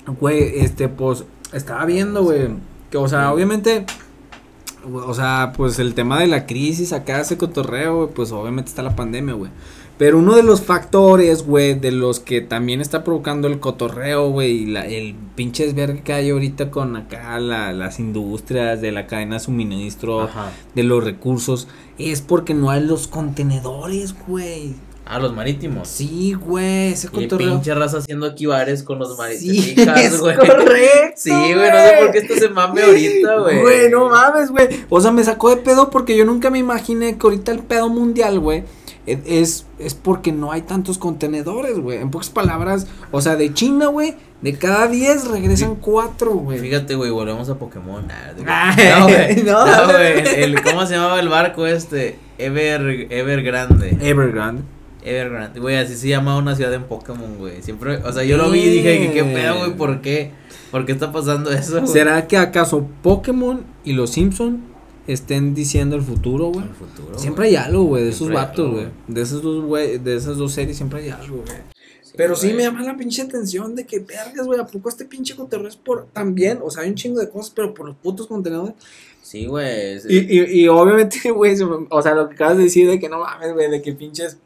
[0.07, 2.49] Güey, este, pues, estaba viendo, güey,
[2.89, 3.85] que, o sea, obviamente,
[4.91, 8.95] o sea, pues el tema de la crisis acá, ese cotorreo, pues obviamente está la
[8.95, 9.51] pandemia, güey.
[9.97, 14.63] Pero uno de los factores, güey, de los que también está provocando el cotorreo, güey,
[14.63, 19.07] y la, el pinche desvergue que hay ahorita con acá la, las industrias de la
[19.07, 20.29] cadena de suministro,
[20.75, 24.75] de los recursos, es porque no hay los contenedores, güey.
[25.07, 25.87] Ah, los marítimos.
[25.87, 27.47] Sí, güey, ese cotorreo.
[27.47, 29.63] Y pinche raza haciendo aquí bares con los marítimos.
[29.63, 30.35] Sí, es güey.
[30.35, 31.13] correcto.
[31.15, 33.61] Sí, güey, no sé por qué esto se mame ahorita, güey.
[33.61, 34.67] Güey, no mames, güey.
[34.89, 37.87] O sea, me sacó de pedo porque yo nunca me imaginé que ahorita el pedo
[37.89, 38.63] mundial, güey,
[39.05, 41.99] es, es porque no hay tantos contenedores, güey.
[41.99, 46.57] En pocas palabras, o sea, de China, güey, de cada 10 regresan 4, güey.
[46.57, 48.07] Fíjate, güey, volvemos a Pokémon.
[48.07, 49.35] no, güey.
[49.43, 50.55] No, güey.
[50.63, 52.17] ¿Cómo se llamaba el barco este?
[52.39, 53.97] Ever, Evergrande.
[54.01, 54.63] Evergrande.
[55.05, 57.61] Evergrande, güey, así se llama una ciudad en Pokémon, güey.
[57.61, 59.75] Siempre, o sea, yo lo vi y dije, ¿qué pedo, güey?
[59.75, 60.31] ¿Por qué?
[60.71, 61.79] ¿Por qué está pasando eso?
[61.81, 61.87] Güey?
[61.87, 64.63] ¿Será que acaso Pokémon y los Simpson
[65.05, 66.65] estén diciendo el futuro, güey?
[66.65, 67.19] El futuro.
[67.19, 68.87] Siempre hay algo, güey, de esos vatos, güey.
[69.07, 71.75] De esos dos, güey, de esas dos series siempre hay algo, güey.
[72.17, 75.35] Pero sí me llama la pinche atención de que vergas, güey, ¿a poco este pinche
[75.35, 76.59] contenido es por también?
[76.63, 78.73] O sea, hay un chingo de cosas, pero por los putos contenedores.
[79.21, 79.97] Sí, güey.
[80.07, 81.55] Y, y, y obviamente, güey,
[81.89, 84.37] o sea, lo que acabas de decir de que no mames, güey, de que pinches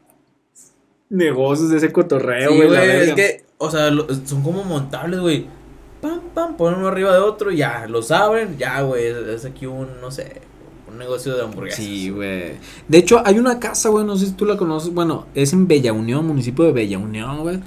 [1.10, 2.74] negocios de ese cotorreo, güey.
[2.74, 3.90] es que, o sea,
[4.24, 5.46] son como montables, güey.
[6.00, 9.04] Pam, pam, ponen uno arriba de otro, ya, los abren, ya, güey.
[9.06, 10.40] Es, aquí un, no sé,
[10.90, 11.84] un negocio de hamburguesas.
[11.84, 12.52] Sí, güey.
[12.88, 14.94] De hecho, hay una casa, güey, no sé si tú la conoces.
[14.94, 17.60] Bueno, es en Bella Unión, municipio de Bella Unión, güey.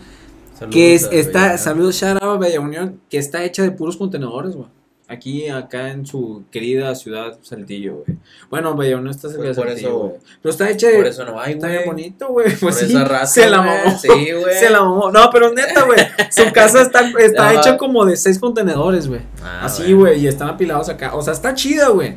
[0.71, 4.69] Que es, está, saludos, shout Bella Unión, que está hecha de puros contenedores, güey.
[5.09, 8.17] Aquí, acá en su querida ciudad Saltillo, güey.
[8.49, 10.11] Bueno, vaya, no está cerca de Saltillo, güey.
[10.41, 11.53] Pero está hecha Por eso no hay, güey.
[11.55, 12.45] Está bien bonito, güey.
[12.45, 13.97] Pues por sí, esa raza, Se la mamó.
[13.99, 14.55] Sí, güey.
[14.57, 15.11] Se la mamó.
[15.11, 15.99] No, pero neta, güey.
[16.31, 19.21] Su casa está, está hecha como de seis contenedores, güey.
[19.43, 20.21] Ah, Así, güey.
[20.21, 21.13] Y están apilados acá.
[21.15, 22.15] O sea, está chida, güey.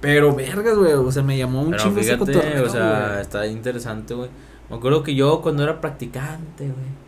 [0.00, 0.92] Pero vergas, güey.
[0.92, 4.28] O sea, me llamó un chingo ese cotorreo, O sea, está interesante, güey.
[4.68, 7.03] Me acuerdo que yo cuando era practicante, güey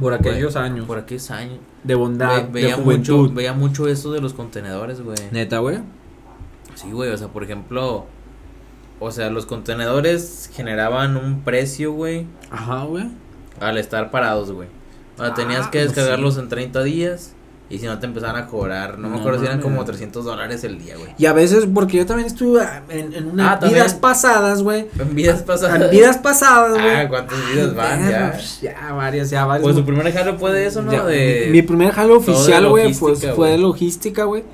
[0.00, 0.86] por aquellos años.
[0.86, 1.58] Por aquellos años.
[1.84, 3.22] De bondad, veía de juventud.
[3.22, 5.18] Mucho, veía mucho eso de los contenedores, güey.
[5.30, 5.78] Neta, güey.
[6.74, 8.06] Sí, güey, o sea, por ejemplo,
[9.00, 12.26] o sea, los contenedores generaban un precio, güey.
[12.50, 13.06] Ajá, güey.
[13.60, 14.68] Al estar parados, güey.
[15.16, 16.40] O sea, tenías Ah, que pues descargarlos sí.
[16.40, 17.34] en 30 días
[17.70, 19.86] y si no te empezaban a cobrar, no, me acuerdo si eran como mames.
[19.90, 21.10] 300 dólares el día, güey.
[21.18, 24.86] Y a veces, porque yo también estuve en, en unas Ah, vidas pasadas, güey.
[24.98, 25.82] En vidas pasadas.
[25.82, 26.94] En vidas pasadas, güey.
[26.96, 28.32] Ah, ¿cuántas vidas van Verga, ya?
[28.32, 29.62] pues, Ya, varias, ya varias.
[29.64, 30.92] Pues su primer jalo fue de eso, ¿no?
[30.92, 31.44] Ya, de...
[31.46, 34.44] mi, mi primer jalo oficial, güey, fue, logística, fue de logística, güey.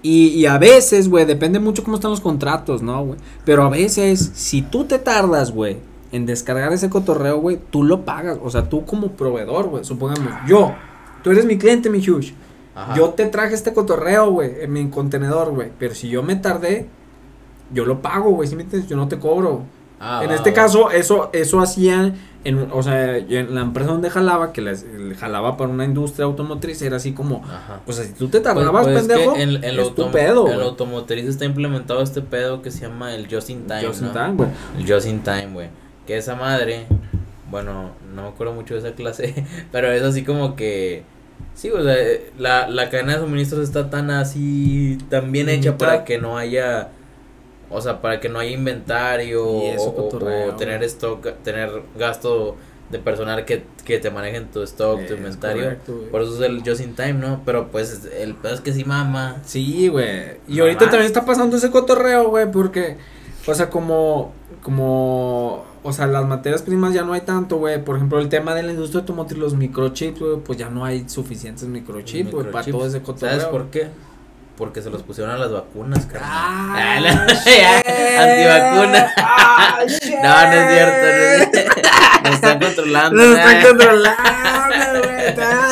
[0.00, 3.18] Y, y a veces, güey, depende mucho cómo están los contratos, ¿no, güey?
[3.44, 5.76] Pero a veces, si tú te tardas, güey,
[6.12, 8.38] en descargar ese cotorreo, güey, tú lo pagas.
[8.42, 10.72] O sea, tú como proveedor, güey, supongamos, yo,
[11.28, 12.32] tú eres mi cliente, mi huge.
[12.74, 12.94] Ajá.
[12.96, 15.70] Yo te traje este cotorreo, güey, en mi contenedor, güey.
[15.78, 16.86] Pero si yo me tardé,
[17.72, 18.88] yo lo pago, güey, ¿sí me entiendes?
[18.88, 19.62] Yo no te cobro.
[20.00, 20.54] Ah, en va, este va.
[20.56, 22.14] caso, eso, eso hacía,
[22.44, 24.86] en, o sea, en la empresa donde jalaba, que les,
[25.18, 27.80] jalaba para una industria automotriz, era así como, Ajá.
[27.84, 30.10] o sea, si tú te Pues- tardabas, pues es que pendejo, en, en es tu
[30.12, 34.02] pedo, en automotriz está implementado este pedo que se llama el Just in Time, Just
[34.02, 34.48] in time, güey.
[34.78, 35.68] El Just in Time, güey.
[36.06, 36.86] Que esa madre,
[37.50, 41.02] bueno, no me acuerdo mucho de esa clase, pero es así como que...
[41.54, 45.70] Sí, o sea, eh, la, la cadena de suministros está tan así, tan bien hecha
[45.70, 46.90] Está- para que no haya...
[47.70, 52.56] O sea, para que no haya inventario eso, o, tener stock, tener gasto
[52.90, 55.64] de personal que, que te manejen tu stock, tu inventario.
[55.64, 56.04] correcto.
[56.10, 57.42] Por eso es el Just in Time, ¿no?
[57.44, 59.42] Pero pues el pedo es que sí mama.
[59.44, 60.38] Sí, güey.
[60.48, 62.96] Y ahorita también está pasando ese cotorreo, güey, porque,
[63.46, 67.82] o sea, como, como, o sea, las materias primas ya no hay tanto, güey.
[67.84, 71.08] Por ejemplo, el tema de la industria automotriz, los microchips, güey, pues ya no hay
[71.08, 73.40] suficientes microchips, güey, para todo ese cotorreo.
[73.40, 73.88] ¿Sabes por qué?
[74.56, 76.28] Porque se los pusieron a las vacunas, carnal.
[76.30, 77.26] Ah, Ah, la-.
[78.22, 79.12] Antivacuna.
[79.16, 79.78] Ah.
[79.78, 81.06] No, no es cierto.
[81.06, 81.80] No es cierto.
[82.24, 83.22] Nos están controlando.
[83.22, 85.07] Nos están controlando,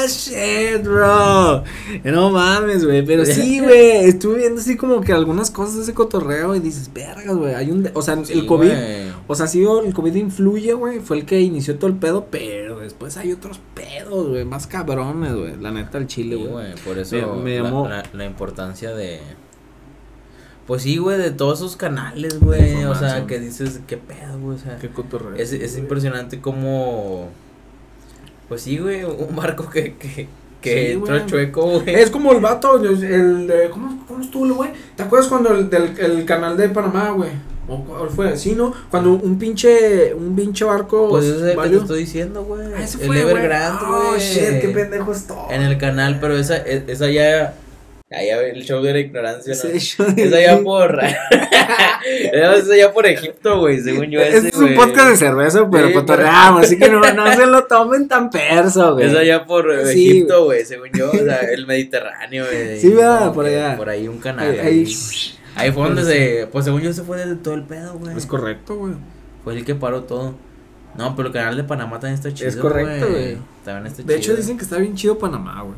[0.09, 1.63] shit, bro.
[2.05, 3.05] No mames, güey.
[3.05, 4.05] Pero sí, güey.
[4.05, 7.55] Estuve viendo así como que algunas cosas de ese cotorreo y dices, vergas, güey.
[7.55, 7.89] Hay un.
[7.95, 8.71] O sea, Sí, el COVID.
[9.29, 11.01] O sea, sí, el COVID influye, güey.
[11.01, 12.27] Fue el que inició todo el pedo.
[12.31, 14.45] Pero después hay otros pedos, güey.
[14.45, 15.57] Más cabrones, güey.
[15.57, 16.53] La neta, el chile, Sí, güey.
[16.53, 19.21] güey, por eso Me- me la- llamó- la, la importancia de
[20.67, 24.57] pues sí, güey, de todos esos canales, güey, o sea, que dices, qué pedo, güey,
[24.57, 25.37] o sea, Qué cotorreo.
[25.37, 27.29] es, es impresionante como
[28.49, 30.29] pues sí, güey, un barco que que
[30.61, 31.27] que Sí, entró güey.
[31.27, 31.95] chueco, güey.
[31.95, 34.71] Es como el vato, el, el de, ¿cómo, ¿cómo estuvo, güey?
[34.97, 37.31] ¿Te acuerdas cuando el del el canal de Panamá, güey?
[37.69, 38.37] ¿O cuál fue?
[38.37, 38.73] Sí, ¿no?
[38.91, 41.09] Cuando un pinche, un pinche barco.
[41.11, 42.63] Pues ese es el que te estoy diciendo, güey.
[42.75, 43.31] Ah, ese el fue, güey.
[43.35, 44.21] Evergrande, Oh, güey.
[44.21, 45.37] shit, qué pendejo estoy.
[45.51, 47.55] En el canal, pero esa e- esa ya
[48.09, 49.71] ya el show de la ignorancia, ¿no?
[49.71, 50.97] Ese show de- Esa ya por
[52.33, 54.75] Esa ya por Egipto, güey, según yo ese, Este es un güey.
[54.77, 58.95] podcast de cerveza, pero Sí, cotorreamos, así que no, no se lo tomen tan perso,
[58.95, 59.07] güey.
[59.09, 62.81] Esa ya por eh, Sí, Egipto, güey, según yo, o sea, el Mediterráneo, güey.
[62.81, 63.33] Sí, ¿verdad?
[63.33, 63.77] Por allá.
[63.77, 64.51] Por ahí un canal.
[64.51, 64.95] Ahí- Ahí, ahí-
[65.57, 66.09] ahí fue donde Sí.
[66.09, 68.17] se, pues según yo se fue desde todo el pedo, güey.
[68.17, 68.95] Es correcto, güey.
[69.45, 70.35] Fue el que paró todo.
[70.97, 73.37] No, pero el canal de Panamá también está chido, Es correcto, güey.
[73.65, 74.37] También está De hecho, chido.
[74.37, 75.75] dicen que está bien chido Panamá, güey.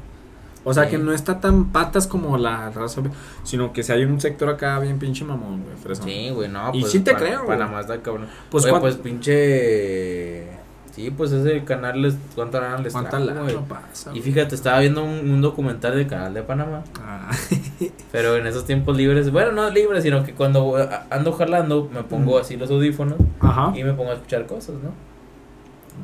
[0.69, 0.91] O sea, Sí.
[0.91, 3.03] que no está tan patas como la raza,
[3.43, 5.97] sino que si hay un sector acá bien pinche mamón, güey.
[5.97, 7.59] Sí, güey, no, Y pues sí te Pan- creo, güey.
[7.59, 8.27] Panamá está cabrón.
[8.51, 10.57] Pues, Oye, ¿cuán- pues pinche
[10.93, 13.57] Sí, pues ese canal les cuánta lana les ¿Cuánta trajo, lana güey?
[13.69, 14.11] pasa?
[14.15, 17.31] Y fíjate, estaba viendo un, un documental del canal de Panamá, Ah,
[18.11, 20.77] pero en esos tiempos libres, bueno, no libres, sino que cuando
[21.11, 22.41] ando jalando me pongo Ujú.
[22.41, 23.73] así los audífonos Ajá.
[23.77, 24.91] y me pongo a escuchar cosas, ¿no?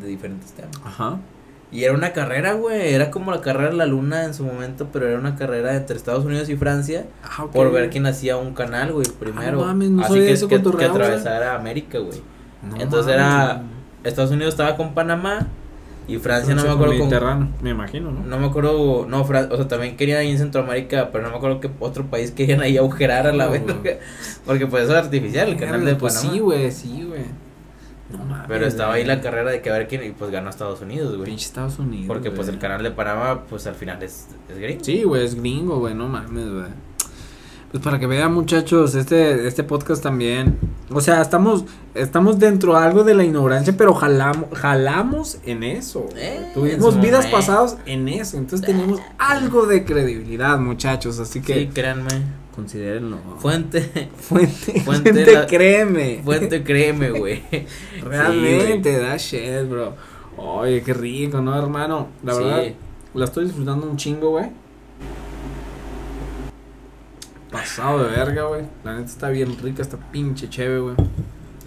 [0.00, 0.76] De diferentes temas.
[0.84, 1.18] Ajá.
[1.74, 4.88] Y era una carrera, güey, era como la carrera de la luna en su momento,
[4.92, 7.50] pero era una carrera entre Estados Unidos y Francia Ah, ok.
[7.52, 9.58] por ver quién hacía un canal, güey, primero.
[9.58, 10.84] no mames, no Así que, ese que, que güey.
[10.86, 12.22] atravesara América, güey.
[12.62, 13.62] No Entonces mames, era-.
[14.04, 15.48] Estados Unidos estaba con Panamá
[16.06, 18.20] y Francia no me acuerdo con Mediterráneo, me imagino, ¿no?
[18.20, 21.36] no me acuerdo, no, Fran- o sea, también querían ahí en Centroamérica, pero no me
[21.38, 23.96] acuerdo que otro país querían ahí agujerar a la No, vez, güey.
[24.44, 26.34] porque pues eso es artificial, el canal de Pues Panamá.
[26.34, 27.22] sí, güey, sí, güey.
[28.10, 28.46] No mames.
[28.48, 31.16] pero estaba ahí la carrera de que a ver quién, y pues ganó Estados Unidos,
[31.16, 31.24] güey.
[31.24, 32.06] Pinche Estados Unidos.
[32.06, 34.84] Porque pues el canal de Panamá, pues al final es, es gringo.
[34.84, 36.66] Sí, güey, es gringo, güey, no mames, güey.
[37.70, 40.58] Pues para que vean, muchachos, este, este podcast también.
[40.90, 41.64] O sea, estamos,
[41.94, 46.06] estamos dentro de algo de la ignorancia, pero jalamos, jalamos en eso.
[46.14, 48.36] Eh, Tuvimos vidas pasadas en eso.
[48.36, 51.18] Entonces tenemos algo de credibilidad, muchachos.
[51.18, 52.43] Así que Sí, créanme.
[52.54, 53.18] Considérenlo.
[53.38, 53.80] Fuente,
[54.16, 54.82] Fuente, fuente
[55.12, 56.20] fuente, la- créeme.
[56.24, 57.42] fuente, créeme, güey.
[58.02, 59.94] Realmente, da shit, bro.
[60.36, 62.08] Oye, qué rico, ¿no, hermano?
[62.22, 62.38] La Sí.
[62.42, 62.62] verdad,
[63.14, 64.50] la estoy disfrutando un chingo, güey.
[67.50, 68.62] Pasado de verga, güey.
[68.82, 70.96] La neta está bien rica, está pinche chévere, güey.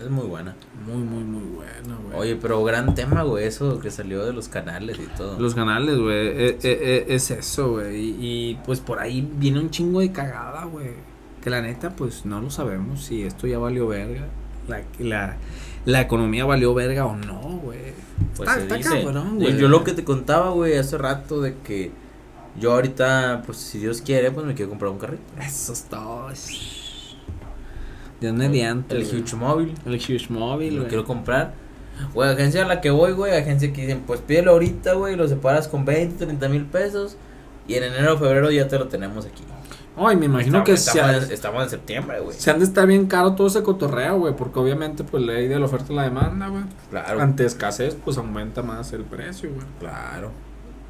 [0.01, 0.53] Es muy buena.
[0.87, 2.17] Muy, muy, muy buena, güey.
[2.19, 5.37] Oye, pero gran tema, güey, eso que salió de los canales y todo.
[5.39, 6.15] Los canales, güey.
[6.27, 7.95] eh, eh, eh, es eso, güey.
[7.97, 8.15] Y,
[8.51, 10.91] y, pues por ahí viene un chingo de cagada, güey.
[11.43, 14.27] que la neta, pues no lo sabemos si esto ya valió verga.
[14.67, 15.37] La, la,
[15.85, 17.93] la economía valió verga o no, güey.
[18.35, 19.03] Pues está, está dice.
[19.03, 19.57] cabrón, Yo- güey.
[19.57, 21.91] Yo lo que te contaba, güey, hace rato de que
[22.59, 25.23] yo ahorita, pues si Dios quiere, pues me quiero comprar un carrito.
[25.41, 26.29] Eso es todo.
[28.21, 28.95] Dios mediante.
[28.95, 29.21] El güey.
[29.21, 29.73] Huge Mobile.
[29.85, 31.53] El Huge Mobile, Lo quiero comprar.
[32.13, 35.27] Güey, agencia a la que voy, güey, agencia que dicen, pues pídelo ahorita, güey, lo
[35.27, 37.17] separas con 20, 30 mil pesos.
[37.67, 39.43] Y en enero o febrero ya te lo tenemos aquí.
[39.99, 42.37] Ay, me imagino estamos, que estamos, estamos en septiembre, güey.
[42.37, 44.35] se han de estar bien caro todo ese cotorreo, güey.
[44.35, 46.63] Porque obviamente, pues, ley de la oferta y la demanda, güey.
[46.91, 47.19] Claro.
[47.19, 49.65] Ante escasez, pues aumenta más el precio, güey.
[49.79, 50.31] Claro.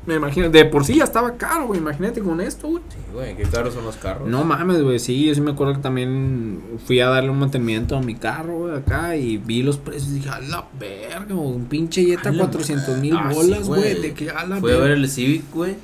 [0.07, 1.79] Me imagino, de por sí ya estaba caro, güey.
[1.79, 2.81] Imagínate con esto, güey.
[2.89, 4.27] Sí, güey, qué caros son los carros.
[4.27, 7.97] No mames, güey, sí, yo sí me acuerdo que también fui a darle un mantenimiento
[7.97, 11.65] a mi carro, güey, acá y vi los precios y dije, a la verga, un
[11.65, 14.01] pinche Jetta A la 400 mil Ah, bolas, güey.
[14.01, 15.75] de que a la Fui a ver el Civic, güey.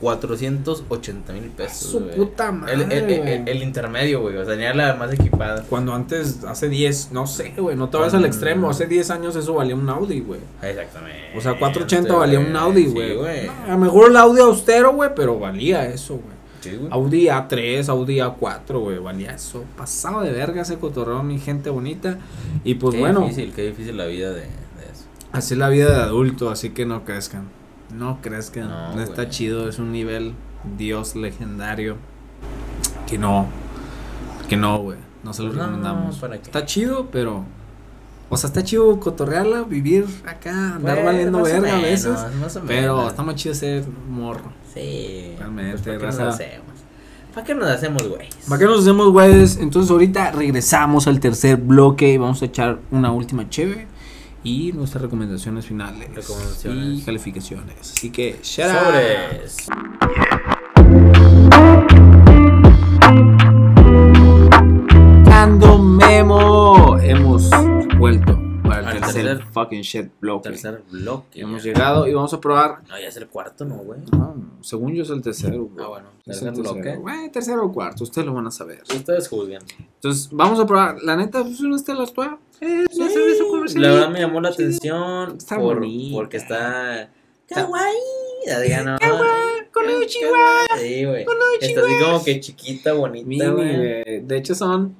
[0.00, 1.90] 480 mil pesos.
[1.90, 3.42] Su puta madre, El, el, el- güey.
[3.46, 4.36] el intermedio, güey.
[4.36, 5.62] O sea, tenía la más equipada.
[5.68, 9.36] Cuando antes, hace 10, no sé, güey, no te vas al extremo, hace 10 años
[9.36, 10.40] eso valía un Audi, güey.
[10.62, 11.36] Exactamente.
[11.36, 13.16] O sea, 480 valía un Audi, güey.
[13.46, 16.36] No, a lo mejor el Audi austero, güey, pero valía eso, güey.
[16.60, 16.88] Sí, güey.
[16.90, 19.64] Audi A3, Audi A4, güey, valía eso.
[19.76, 22.18] Pasado de verga ese cotorreo, mi gente bonita.
[22.64, 24.46] Y pues qué bueno, difícil, qué difícil la vida de, de
[24.92, 25.04] eso.
[25.32, 27.44] así es la vida de adulto, así que no crezcan.
[27.96, 28.68] No crezcan.
[28.68, 30.34] No, No, está chido, es un nivel
[30.76, 31.96] Dios legendario.
[33.06, 33.46] Que no,
[34.48, 34.98] que no, güey.
[35.22, 36.16] No se lo No, recomendamos.
[36.18, 36.42] ¿para qué?
[36.44, 37.44] Está chido, pero.
[38.28, 42.18] O sea, está chido cotorrearla, vivir acá, andar Bueno, valiendo verga a veces.
[42.40, 44.52] más o Pero está más chido ser morro.
[44.74, 45.34] Sí.
[45.38, 46.28] Realmente, Pues, ¿Para qué nos raza.
[46.28, 46.66] hacemos?
[47.34, 48.28] ¿Para qué nos hacemos, güey?
[48.48, 49.58] ¿Para qué nos hacemos, güeyes?
[49.58, 53.86] Entonces, ahorita regresamos al tercer bloque y vamos a echar una última cheve
[54.44, 57.00] y nuestras recomendaciones finales Recomendaciones.
[57.00, 57.76] y calificaciones.
[57.80, 58.84] Así que, shout out.
[58.84, 59.56] Sobres.
[65.32, 66.98] Ando Memo.
[67.00, 67.50] Hemos
[67.98, 70.48] vuelto para el Al tercer, tercer- fucking shit bloque.
[70.50, 71.40] Tercer bloque.
[71.40, 71.72] Hemos ya.
[71.72, 72.82] llegado y vamos a probar.
[72.88, 74.00] No, ya es el cuarto, ¿no, güey?
[74.12, 75.84] Ah, según yo es el tercero, güey.
[75.84, 76.74] Ah, bueno, Es tercer el tercero.
[76.74, 76.96] bloque.
[76.96, 78.82] Güey, tercero o cuarto, ustedes lo van a saber.
[78.94, 79.62] Ustedes juzguen.
[79.94, 81.02] Entonces, vamos a probar.
[81.02, 82.30] La neta, es una Stella Artois.
[82.60, 83.82] Es una cerveza comercial.
[83.82, 84.62] La verdad me llamó la Sí.
[84.62, 85.80] atención Está por,
[86.12, 87.10] porque está
[87.48, 87.94] kawaii.
[88.84, 90.38] No, Kawaii, konnichiwa.
[90.78, 91.26] Sí, güey.
[91.60, 94.20] Está así como que chiquita, bonita, güey.
[94.22, 94.96] De hecho, son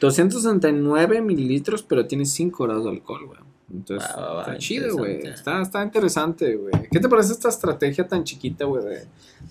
[0.00, 3.40] 269 mililitros, pero tiene 5 grados de alcohol, güey.
[3.72, 5.26] Entonces, Va, va, va, está chido, güey.
[5.26, 6.72] Está, está interesante, güey.
[6.90, 9.06] ¿Qué te parece esta estrategia tan chiquita, güey, de,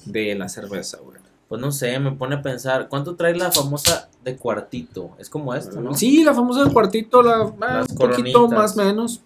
[0.06, 1.20] de la cerveza, güey?
[1.48, 5.12] Pues no sé, me pone a pensar, ¿cuánto trae la famosa de cuartito?
[5.18, 5.94] Es como esto, ¿no?
[5.94, 9.22] Sí, la famosa del cuartito, la, ah, un poquito más menos.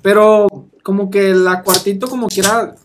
[0.00, 0.46] Pero
[0.84, 2.76] como que la cuartito como quiera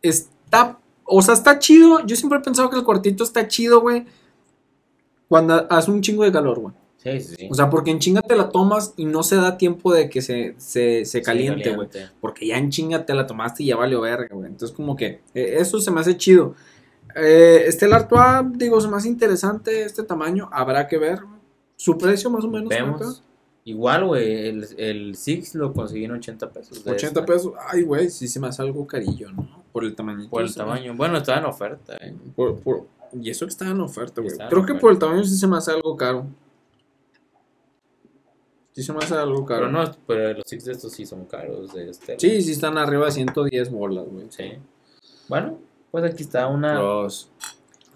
[0.00, 2.06] está, o sea, está chido.
[2.06, 4.06] Yo siempre he pensado que el cuartito está chido, güey.
[5.28, 6.74] Cuando hace un chingo de calor, güey.
[7.02, 7.48] Sí, sí.
[7.50, 10.22] O sea, porque en chinga te la tomas y no se da tiempo de que
[10.22, 11.88] se, se, se caliente, güey.
[12.20, 14.46] Porque ya en chinga te la tomaste y ya valió verga, güey.
[14.46, 16.54] Entonces, como que eh, eso se me hace chido.
[17.14, 20.48] Eh, este Artois, digo, me hace interesante este tamaño.
[20.52, 21.20] Habrá que ver.
[21.76, 22.68] Su precio más o menos.
[22.68, 23.22] Vemos.
[23.64, 26.84] Igual, güey, el, el Six lo conseguí en 80 pesos.
[26.84, 27.24] de 80 esta.
[27.26, 27.52] pesos.
[27.70, 29.62] Ay, güey, sí se me hace algo carillo, ¿no?
[29.72, 30.28] Por el tamaño.
[30.28, 30.94] Por el tamaño.
[30.96, 32.14] Bueno, estaba en oferta, eh.
[32.34, 32.86] Por, por-
[33.20, 34.34] y eso que estaba en oferta, güey.
[34.36, 34.78] Creo que oferta.
[34.80, 36.26] por el tamaño sí se me hace algo caro.
[38.72, 39.66] Sí se me hace algo caro.
[39.66, 42.16] Pero no, pero los Six de estos sí son caros de este.
[42.18, 44.26] Sí, sí están arriba de 110 bolas, güey.
[44.30, 44.52] Sí.
[45.28, 45.58] Bueno,
[45.90, 46.74] pues aquí está una.
[46.80, 47.28] Los-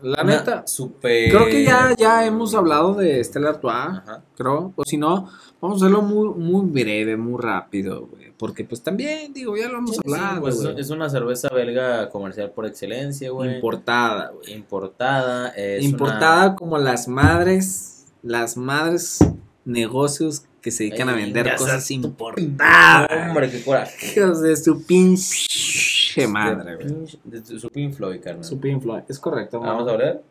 [0.03, 1.31] La una neta, Super.
[1.31, 4.23] creo que ya, ya hemos hablado de Stella Artois, Ajá.
[4.37, 4.75] creo.
[4.77, 8.31] O si no, vamos a hacerlo muy, muy breve, muy rápido, güey.
[8.37, 12.11] Porque pues también, digo, ya lo hemos Sí, sí, hablado, pues es una cerveza belga
[12.11, 13.55] comercial por excelencia, güey.
[13.55, 14.53] Importada, güey.
[14.53, 15.49] Importada.
[15.57, 19.21] Es Importada una- como las madres, las madres
[19.65, 23.29] negocios que se dedican a vender cosas importadas.
[23.29, 24.15] Hombre, qué coraje.
[24.21, 26.89] Hijos de su pinche madre, De güey.
[26.89, 28.43] pinche- de su Pink Floyd, carnal.
[28.43, 29.61] Su Pink Floyd, es correcto.
[29.61, 29.93] Vamos ¿no?
[29.93, 30.23] a ver.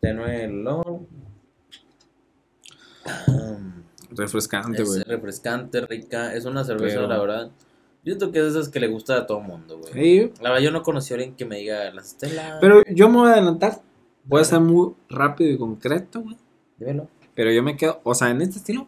[0.00, 1.06] Tenuelo.
[4.10, 5.00] Refrescante, güey.
[5.02, 6.34] Es refrescante, rica.
[6.34, 7.50] Es una cerveza, Pero- la verdad.
[8.04, 9.92] Yo creo que es de esas que le gusta a todo mundo, güey.
[9.92, 12.58] Sí, La verdad, yo no conocí a alguien que me diga las Estela.
[12.60, 13.80] pero yo me voy a adelantar.
[14.24, 16.36] Voy a ser muy rápido y concreto, güey.
[16.78, 17.08] Dímelo.
[17.34, 18.86] Pero yo me quedo, o sea, en este estilo.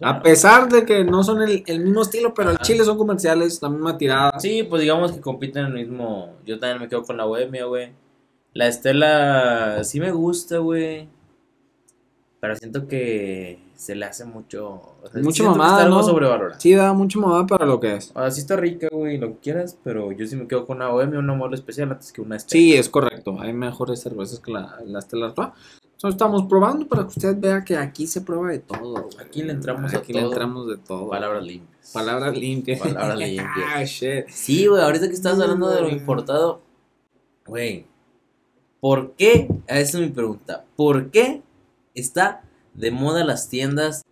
[0.00, 2.64] A pesar de que no son el, el mismo estilo, pero el Ajá.
[2.64, 4.38] chile son comerciales, la misma tirada.
[4.38, 6.34] Sí, pues digamos que compiten en el mismo.
[6.46, 7.92] Yo también me quedo con la bohemia, güey.
[8.54, 11.08] La Estela sí me gusta, güey.
[12.40, 14.68] Pero siento que se le hace mucho.
[15.02, 16.02] O sea, Mucha siento que mamada, Está algo ¿no?
[16.04, 16.60] sobrevalorado.
[16.60, 18.04] Sí, da mucho mamada para lo que es.
[18.06, 20.88] Sea, sí está rica, güey, lo que quieras, pero yo sí me quedo con una
[20.90, 22.52] bohemia, una mole especial antes que una Estela.
[22.60, 23.36] Sí, es correcto.
[23.40, 25.48] Hay mejores cervezas que la, la Stella Artois.
[25.98, 29.02] Entonces estamos probando para que usted vea que aquí se prueba de todo.
[29.02, 29.16] güey.
[29.18, 30.30] Aquí le entramos a Aquí le todo.
[30.30, 31.08] entramos de todo.
[31.08, 31.90] Palabras limpias.
[31.92, 32.78] Palabras limpias.
[32.78, 33.48] Palabras limpias.
[33.74, 34.28] ah, shit.
[34.28, 36.62] Sí, güey, ahorita que estás hablando de lo importado,
[37.46, 37.86] güey,
[38.78, 39.48] ¿por qué?
[39.66, 40.64] Esa es mi pregunta.
[40.76, 41.42] ¿Por qué
[41.96, 42.44] está
[42.74, 44.04] de moda las tiendas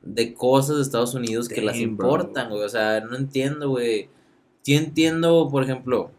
[0.00, 1.82] de cosas de Estados Unidos que las bro.
[1.82, 2.62] importan, güey?
[2.62, 4.08] O sea, no entiendo, güey.
[4.62, 6.12] Sí entiendo, por ejemplo,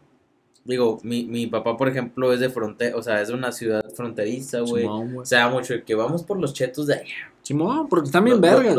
[0.64, 3.84] digo, mi, mi papá, por ejemplo, es de frontera, o sea, es de una ciudad
[3.94, 4.86] fronteriza, güey.
[4.86, 7.14] O sea, mucho que vamos por los chetos de allá.
[7.42, 8.74] Simón, porque están bien Los- vergas.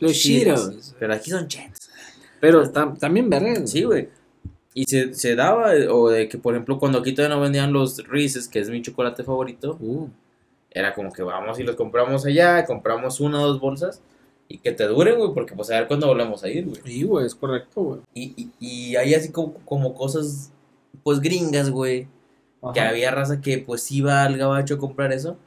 [0.00, 0.94] Los Cheetos.
[0.98, 1.90] Pero aquí son chetos.
[2.40, 3.70] Pero están bien vergas.
[3.70, 4.08] Sí, güey.
[4.72, 7.98] Y se, se daba, o de que, por ejemplo, cuando aquí todavía no vendían los
[8.08, 10.08] Reese's, que es mi chocolate favorito, Uh,
[10.70, 14.02] era como que vamos y los compramos allá, compramos una o dos bolsas,
[14.48, 16.80] y que te duren, güey, porque pues a ver cuándo volvemos a ir, güey.
[16.84, 18.00] sí, güey, es correcto, güey.
[18.14, 20.50] Y, y, y hay así como, como cosas,
[21.04, 22.08] pues gringas, güey,
[22.72, 25.38] que había raza que pues iba al gabacho a comprar eso,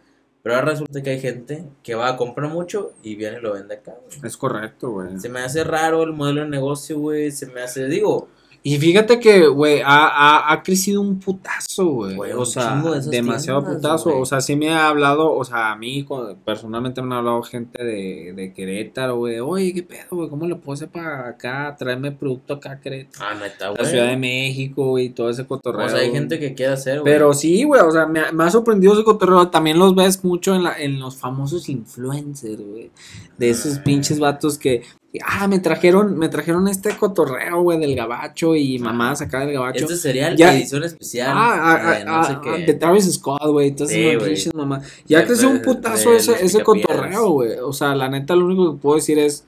[0.44, 3.54] pero ahora resulta que hay gente que va a comprar mucho y viene y lo
[3.54, 4.20] vende acá, güey.
[4.24, 5.20] Es correcto, güey.
[5.20, 8.30] Se me hace raro el modelo de negocio, güey, se me hace, digo,
[8.64, 12.34] Y fíjate que, güey, ha, ha, ha crecido un putazo, güey.
[12.34, 14.20] O sea, de demasiado tiendas, putazo.
[14.20, 16.06] O sea, sí me ha hablado, o sea, a mí
[16.44, 19.40] personalmente me ha hablado gente de, de Querétaro, güey.
[19.40, 20.30] Oye, ¿qué pedo, güey?
[20.30, 21.76] ¿Cómo le puedo hacer para acá?
[21.80, 23.26] Traerme producto acá a Querétaro.
[23.26, 23.86] ah, neta, La güey.
[23.86, 25.86] Ciudad de México, y todo ese cotorreo.
[25.86, 27.14] O sea, hay gente que quiere hacer, güey.
[27.14, 29.48] Pero sí, güey, o sea, me, ha- me ha sorprendido ese cotorreo.
[29.50, 32.92] También los ves mucho en, la, en los famosos influencers, güey.
[33.38, 33.84] De esos Ah.
[33.86, 34.82] pinches vatos que,
[35.26, 39.86] ah, me trajeron, me trajeron este cotorreo, güey, del gabacho y mamás acá del gabacho.
[39.86, 41.32] Este sería Ya- edición especial.
[41.34, 42.66] Ah, ah, de no ah, sé ah, qué.
[42.66, 44.82] de Travis Scott, güey, entonces mamá.
[45.06, 47.58] Ya creció un putazo ese, ese cotorreo, güey.
[47.60, 49.46] O sea, la neta, lo único que puedo decir es,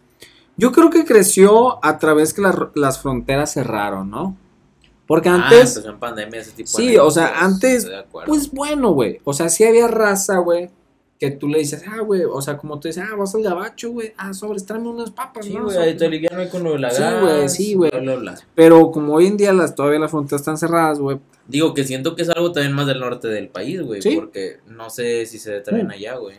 [0.58, 4.36] yo creo que creció a través que las, las fronteras cerraron, ¿no?
[5.08, 7.88] Porque Ah, antes, empezó en pandemia ese tipo de Sí, o sea, antes,
[8.26, 9.20] pues bueno, güey.
[9.24, 10.70] O sea, sí había raza, güey.
[11.20, 12.24] Que tú le dices, ah, güey.
[12.24, 14.14] O sea, como tú dices, ah, vas al gabacho, güey.
[14.18, 15.66] Ah, sobres, tráeme unas papas, Sí, ¿no?
[15.66, 17.92] güey, ahí te aliviano con lo de la Sí, güey, sí, güey.
[18.56, 21.20] Pero como hoy en día las, todavía las fronteras están cerradas, güey.
[21.48, 24.02] Digo que siento que es algo también más del norte del país, güey.
[24.02, 24.16] Sí.
[24.16, 25.92] Porque no sé si se traen Mm.
[25.92, 26.38] allá, güey.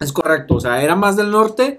[0.00, 0.54] Es correcto.
[0.54, 1.78] O sea, era más del norte.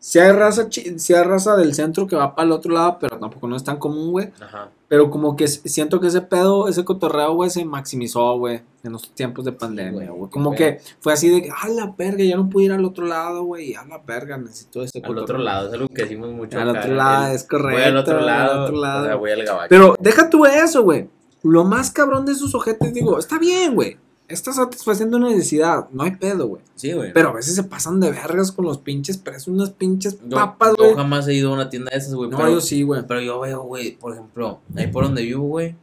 [0.00, 3.18] Sí hay raza, sí hay raza del centro que va para el otro lado, pero
[3.18, 4.30] tampoco no es tan común, güey.
[4.40, 4.70] Ajá.
[4.86, 9.10] Pero como que siento que ese pedo, ese cotorreo, güey, se maximizó, güey, en los
[9.12, 12.48] tiempos de pandemia, güey, Como que fue así de, que, a la verga, ya no
[12.48, 15.24] pude ir al otro lado, güey, a la verga, necesito ese Al cotorreo.
[15.24, 16.58] otro lado, es algo que decimos mucho.
[16.60, 17.72] Al acá, otro lado, el- es correcto.
[17.72, 19.02] Voy al otro lado, al otro lado.
[19.02, 19.66] o sea, voy al gabacho.
[19.68, 21.08] Pero deja tú eso, güey.
[21.42, 23.96] Lo más cabrón de esos ojetes, digo, está bien, güey.
[24.28, 26.62] Estás satisfaciendo una necesidad, no hay pedo, güey.
[26.74, 27.12] Sí, güey.
[27.14, 30.74] Pero a veces se pasan de vergas con los pinches precios, unas pinches Yo- papas,
[30.76, 30.94] yo güey.
[30.96, 32.28] jamás he ido a una tienda de esas, güey.
[32.28, 33.02] No, pero- yo sí, güey.
[33.06, 35.74] Pero yo veo, güey, por ejemplo, ahí por donde vivo, güey,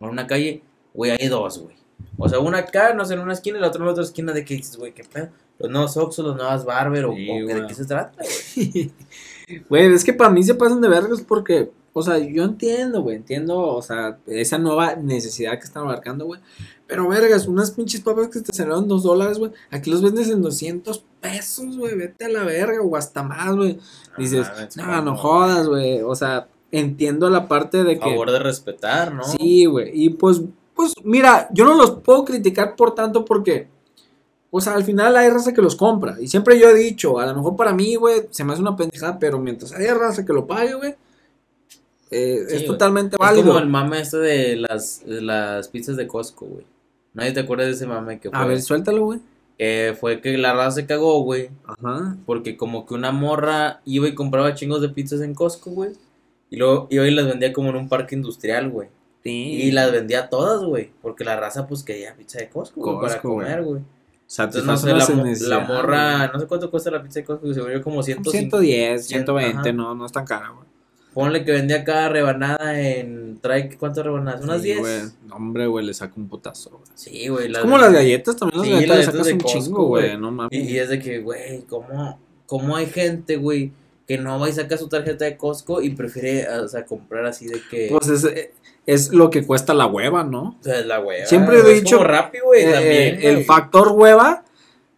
[0.00, 0.62] en una calle,
[0.92, 1.76] güey, hay dos, güey.
[2.18, 4.04] O sea, una acá, no sé, en una esquina y la otra en la otra
[4.04, 4.92] esquina, ¿de qué dices, güey?
[4.92, 5.28] ¿Qué pedo?
[5.58, 8.12] Los nuevos Oxxo, los nuevas Barber, o, Sí, o que- ¿de qué se trata,
[8.54, 8.92] güey?
[9.70, 13.16] Güey, es que para mí se pasan de vergas porque, o sea, yo entiendo, güey,
[13.16, 16.42] entiendo, o sea, esa nueva necesidad que están abarcando, güey.
[16.86, 19.50] Pero, vergas, unas pinches papas que te salieron dos dólares, güey.
[19.70, 21.96] Aquí los vendes en 200 pesos, güey.
[21.96, 23.78] Vete a la verga, o hasta más, güey.
[24.18, 26.02] Dices, Ah, es no, como, no jodas, güey.
[26.02, 28.10] O sea, entiendo la parte de que.
[28.10, 29.24] Favor de respetar, ¿no?
[29.24, 29.90] Sí, güey.
[29.94, 30.42] Y pues,
[30.74, 33.68] pues, mira, yo no los puedo criticar por tanto porque,
[34.50, 36.16] o sea, al final hay raza que los compra.
[36.20, 38.76] Y siempre yo he dicho, a lo mejor para mí, güey, se me hace una
[38.76, 40.94] pendejada, pero mientras haya raza que lo pague, güey,
[42.10, 43.46] eh, Sí, es totalmente Es válido.
[43.48, 46.64] como el mame este de las, de las pizzas de Costco, güey.
[47.14, 48.38] Nadie te acuerdas de ese mame que fue.
[48.38, 49.20] A ver, suéltalo, güey.
[49.58, 51.48] que fue que la raza se cagó, güey.
[51.64, 52.16] Ajá.
[52.26, 55.92] Porque como que una morra iba y compraba chingos de pizzas en Costco, güey.
[56.50, 58.88] Y luego iba y las vendía como en un parque industrial, güey.
[59.24, 59.30] Sí.
[59.32, 60.90] Y las vendía todas, güey.
[61.02, 63.46] Porque la raza, pues, quería pizza de Costco, para Costco, güey.
[63.46, 63.82] comer, güey.
[64.28, 65.08] Entonces, no sé, la,
[65.58, 68.30] la morra, no sé cuánto cuesta la pizza de Costco, se volvió como 105.
[68.60, 69.72] 110, 120, Ajá.
[69.72, 70.66] no, no es tan cara, güey.
[71.16, 73.38] Ponle que vendía cada rebanada en.
[73.40, 74.42] ¿Trae cuántas rebanadas?
[74.42, 74.78] ¿Unas Sí, 10?
[74.80, 75.00] güey.
[75.26, 76.82] No, Hombre, güey, le saca un putazo, güey.
[76.94, 77.50] Sí, güey.
[77.50, 79.84] Es como las galletas, también las Sí, galletas le las galletas sacas de un chingo,
[79.86, 80.18] güey.
[80.18, 80.52] No mames.
[80.52, 83.72] Y, y es de que, güey, ¿cómo, ¿cómo hay gente, güey,
[84.06, 87.46] que no va y saca su tarjeta de Costco y prefiere, o sea, comprar así
[87.46, 87.88] de que.
[87.90, 88.28] Pues es,
[88.84, 90.56] es lo que cuesta la hueva, ¿no?
[90.60, 91.24] o sea, es la hueva.
[91.26, 93.18] siempre he dicho, Rappi, güey, Eh, también.
[93.22, 93.44] el güey.
[93.44, 94.44] factor hueva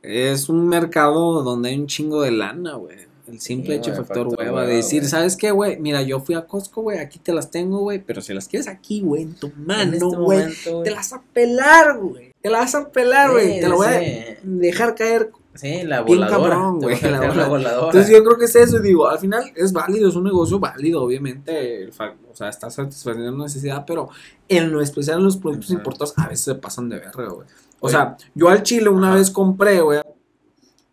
[0.02, 3.07] es un mercado donde hay un chingo de lana, güey.
[3.28, 5.04] El simple Sí, hecho factor, factor hueva, de decir.
[5.06, 5.78] ¿sabes qué, güey?
[5.78, 8.68] Mira, yo fui a Costco, güey, aquí te las tengo, güey, pero si las quieres
[8.68, 10.44] aquí, güey, en tu mano, este güey,
[10.84, 12.32] te las vas a pelar, güey.
[12.40, 13.54] te la vas a pelar, güey.
[13.54, 14.00] Sí, te la voy a
[14.42, 16.30] dejar caer Sí, la voladora.
[16.50, 17.00] cabrón, güey.
[17.00, 17.86] la la voladora.
[17.86, 21.02] Entonces yo creo que es eso, digo, al final es válido, es un negocio válido,
[21.02, 24.08] obviamente, el o sea, está satisfaciendo una necesidad, pero
[24.48, 27.48] en lo especial en los productos importados a veces se pasan de verga, güey.
[27.80, 27.92] O Oye.
[27.92, 29.16] sea, yo al chile una Ajá.
[29.16, 30.00] vez compré, güey,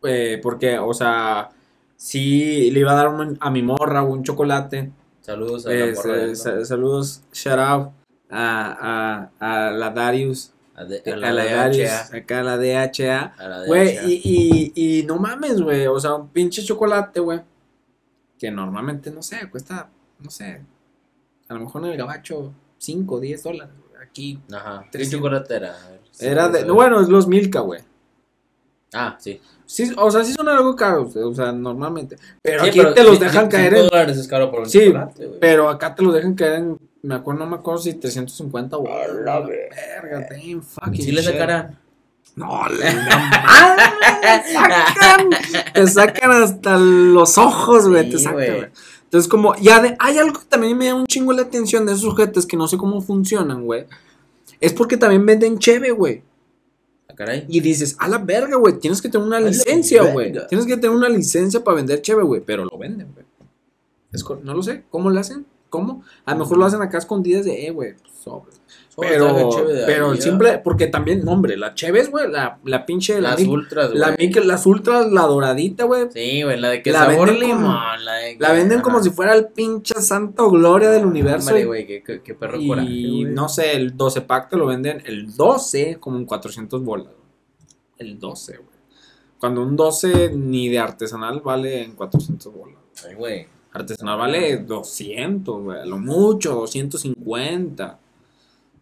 [0.04, 1.50] eh, porque, o sea,
[1.96, 4.92] sí le iba a dar un- a mi morra un chocolate.
[5.22, 7.90] Saludos a la Eh, morra saludos, shout out
[8.30, 12.18] a, a, a la Darius, a, de- a la, la Darius, DHA.
[12.18, 13.34] acá la DHA.
[13.38, 14.04] A la Güey, DHA.
[14.08, 15.88] y, y, y no mames, güey.
[15.88, 17.42] O sea, un pinche chocolate, güey.
[18.38, 19.90] Que normalmente, no sé, cuesta,
[20.20, 20.62] no sé.
[21.48, 23.74] A lo mejor en el gabacho 5, 10 dólares.
[24.02, 24.82] Aquí Ajá.
[24.84, 25.76] ¿Qué Tres- chocolate era?
[26.20, 26.66] Ver, era de.
[26.66, 27.82] no, bueno, es los Milka, güey.
[28.94, 29.42] Ah, sí.
[29.66, 32.18] Sí, o sea, sí son algo caros, o sea, normalmente.
[32.42, 33.90] Pero Sí, aquí pero te los dejan caer cinco en.
[33.90, 34.94] dólares es caro por un Sí.
[35.42, 36.78] Pero acá te los dejan caer en.
[37.02, 38.88] Me acuerdo, no me acuerdo si 350 o.
[38.88, 41.02] A la verga, damn, fucking.
[41.02, 41.80] Sí le sacarán.
[42.36, 42.92] No, le
[44.54, 45.30] sacan.
[45.74, 48.10] Te sacan hasta los ojos, güey.
[48.10, 48.52] te sacan, güey.
[48.52, 48.70] güey.
[49.04, 51.94] Entonces, como, ya de, hay algo que también me da un chingo la atención de
[51.94, 53.86] esos sujetos que no sé cómo funcionan, güey.
[54.60, 56.24] Es porque también venden cheve, güey.
[57.08, 57.46] Ah, caray.
[57.48, 58.80] Y dices, a la verga, güey.
[58.80, 60.34] Tienes que tener una A licencia, güey.
[60.48, 62.42] Tienes que tener una licencia para vender cheve, güey.
[62.42, 63.26] Pero lo venden, güey.
[64.44, 64.84] No lo sé.
[64.90, 65.46] ¿Cómo lo hacen?
[65.70, 66.04] ¿Cómo?
[66.24, 68.62] A lo mejor lo hacen acá escondidas de, eh, güey, pues.
[68.96, 69.50] Sobre, Pero,
[69.86, 73.42] pero el simple, porque también, no, hombre, la Cheves, güey, la, la pinche, la, Las
[73.42, 74.00] mic- ultras, güey.
[74.00, 74.16] la
[74.46, 78.06] las ultras, la doradita, güey, Sí, güey, la de que La sabor venden como- limón.
[78.06, 79.04] La, de la que- venden como ajá.
[79.04, 81.50] si fuera el pinche santo gloria del universo.
[81.50, 83.24] Hombre, y- güey, qué, qué, qué perro y coraje, güey.
[83.26, 87.10] no sé, el 12 pack te lo venden, el 12 como en 400 bolas.
[87.98, 88.70] El 12, güey.
[89.40, 92.78] Cuando un 12 ni de artesanal vale en 400 bolas.
[93.06, 93.48] Ay, güey.
[93.74, 98.00] Artesanal vale 200, güey, a lo mucho, 250.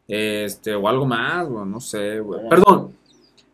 [0.08, 2.44] Este, o algo más, güey, no sé, güey.
[2.44, 2.94] No, Perdón,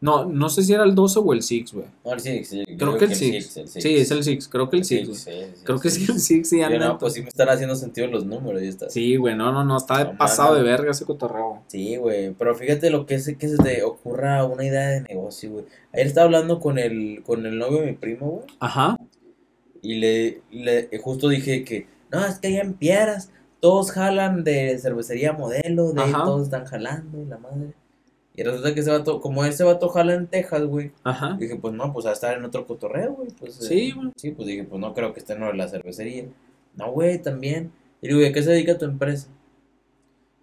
[0.01, 1.85] no, no sé si era el 12 o el 6, güey.
[2.05, 3.57] No, el Six, sí, Creo que el 6.
[3.57, 5.19] el Sí, es el 6, creo que el 6, Six, güey.
[5.45, 6.05] sí, sí, Creo que sí.
[6.05, 6.87] sí, el 6, sí, anda.
[6.87, 8.89] no, pues sí me están haciendo sentido los números y está.
[8.89, 11.63] Sí, güey, no, no, no, está No pasado de verga ese cotorreo.
[11.67, 15.51] Sí, güey, pero fíjate lo que es que se te ocurra una idea de negocio,
[15.51, 15.65] güey.
[15.93, 18.95] Ayer estaba hablando con el, con el novio de mi primo, güey, Ajá.
[19.81, 24.77] y le, le justo dije que, no, es que allá en Piedras todos jalan de
[24.79, 26.23] cervecería modelo, de Ajá.
[26.23, 27.73] todos están jalando y la madre.
[28.35, 31.35] Y resulta que ese vato, como ese vato jala en Texas, güey, Ajá.
[31.39, 33.59] dije, pues no, pues a estar en otro cotorreo, güey, pues.
[33.59, 34.11] eh, Sí, güey.
[34.15, 36.25] Sí, pues dije, pues no creo que esté en la cervecería.
[36.75, 37.71] No, güey, también.
[38.01, 39.27] Y digo, ¿y a qué se dedica tu empresa?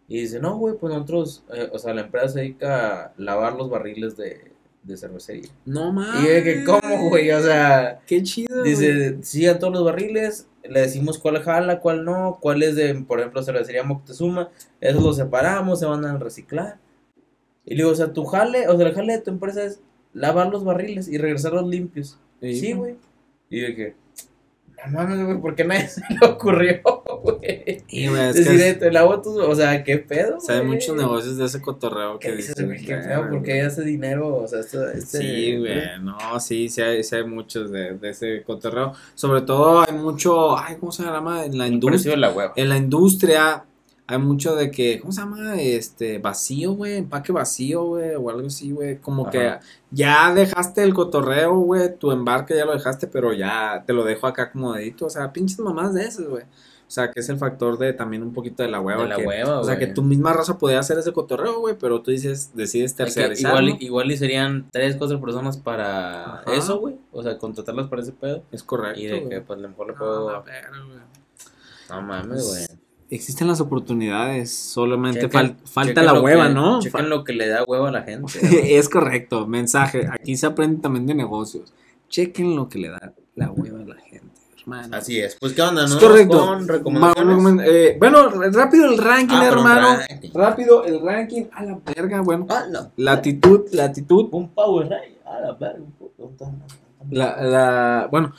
[0.08, 3.54] Y dice, no, güey, pues nosotros, eh, o sea, la empresa se dedica a lavar
[3.54, 4.52] los barriles de,
[4.82, 5.50] de cervecería.
[5.64, 6.22] No mames.
[6.22, 7.30] Y yo dije, ¿cómo, güey?
[7.32, 8.62] O sea, Qué chido.
[8.62, 12.94] dice, sí, a todos los barriles, le decimos cuál jala, cuál no, cuál es de,
[12.94, 14.50] por ejemplo, cervecería Moctezuma,
[14.80, 16.78] esos los separamos, se van a reciclar.
[17.64, 19.80] Y le digo, o sea, tu jale, o sea, el jale de tu empresa es
[20.12, 22.18] lavar los barriles y regresarlos limpios.
[22.40, 22.96] Sí, güey.
[23.50, 23.96] Y yo dije,
[24.86, 26.95] no mames, güey, ¿por qué nadie se le ocurrió,
[27.88, 30.72] Y, güey, es Decir, que te lavo tus, o sea, ¿qué pedo, sabe güey?
[30.72, 32.84] muchos negocios de ese cotorreo que ¿Qué dices, güey?
[32.84, 33.30] ¿Qué "Verga, pedo?
[33.30, 33.60] ¿Por qué güey".
[33.66, 34.36] hace dinero?
[34.36, 35.18] O sea, esto, este...
[35.18, 38.92] Sí, güey, no, sí, sí hay, sí hay muchos de, de ese cotorreo.
[39.14, 41.44] Sobre todo hay mucho, ay, ¿cómo se llama?
[41.44, 42.16] En la industria.
[42.16, 42.52] la hueva.
[42.56, 43.64] En la industria
[44.08, 45.60] hay mucho de que, ¿cómo se llama?
[45.60, 48.98] Este, vacío, güey, empaque vacío, güey, o algo así, güey.
[49.00, 49.60] Como que Ajá.
[49.90, 54.26] ya dejaste el cotorreo, güey, tu embarque ya lo dejaste, pero ya te lo dejo
[54.28, 55.06] acá acomodadito.
[55.06, 56.44] O sea, pinches mamás de esas, güey.
[56.86, 59.02] O sea, que es el factor de también un poquito de la hueva.
[59.02, 59.86] De la que- hueva, O sea, güey.
[59.88, 63.76] que tu misma raza podía hacer ese cotorreo, güey, pero tú dices, decides tercerizarlo.
[63.80, 66.54] igual, y serían tres, cuatro personas para Ajá.
[66.54, 66.94] eso, güey.
[67.12, 68.44] O sea, contratarlas para ese pedo.
[68.52, 69.00] Es correcto.
[69.00, 70.42] Y de que, pues, a lo mejor le No, puedo...
[70.42, 70.54] güey.
[71.90, 72.64] No mames, güey.
[73.08, 76.80] Existen las oportunidades, solamente Chequen- fal- falta la hueva, que- ¿no?
[76.80, 78.32] Chequen lo que le da hueva a la gente.
[78.78, 80.08] es correcto, mensaje.
[80.10, 81.72] Aquí se aprende también de negocios.
[82.08, 84.05] Chequen lo que le da la hueva a la gente,
[84.66, 84.96] hermano.
[84.96, 85.36] Así es.
[85.40, 85.84] Pues, ¿qué onda?
[85.84, 86.00] Es ¿No?
[86.00, 86.38] correcto.
[86.46, 87.66] Con recomendaciones.
[87.68, 89.96] Eh, bueno, rápido el ranking, Ah, hermano.
[90.08, 90.30] ranking.
[90.34, 91.44] Rápido el ranking.
[91.52, 92.46] A la verga, bueno.
[92.50, 92.90] Ah, no.
[92.96, 94.28] Latitud, latitud.
[94.32, 95.16] Un Power Ray.
[95.24, 95.80] A la verga.
[97.10, 98.32] La, la, bueno,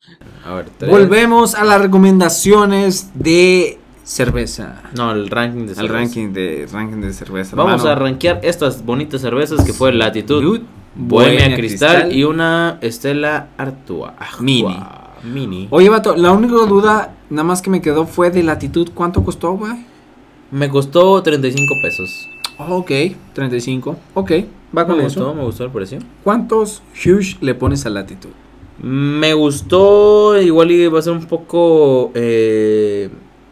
[0.45, 0.91] A ver, tres.
[0.91, 4.81] volvemos a las recomendaciones de cerveza.
[4.93, 5.93] No, el ranking de cerveza.
[5.93, 7.55] ranking de ranking de cerveza.
[7.55, 10.61] Vamos a rankear estas bonitas cervezas que fue Latitud,
[10.95, 14.11] Bohemia Cristal, y una Estela Artois.
[14.41, 14.77] Mini.
[15.23, 15.67] Mini.
[15.71, 18.89] Oye, vato, la única duda nada más que me quedó fue de latitud.
[18.93, 19.73] ¿Cuánto costó, güey?
[20.51, 22.27] Me costó 35 pesos.
[22.59, 22.91] Oh, ok,
[23.33, 23.95] 35.
[24.15, 24.31] Ok,
[24.75, 25.19] va con Me eso.
[25.19, 25.99] gustó, me gustó el precio.
[26.23, 28.29] ¿Cuántos huge le pones a latitud?
[28.81, 33.09] Me gustó, igual iba a ser un poco eh,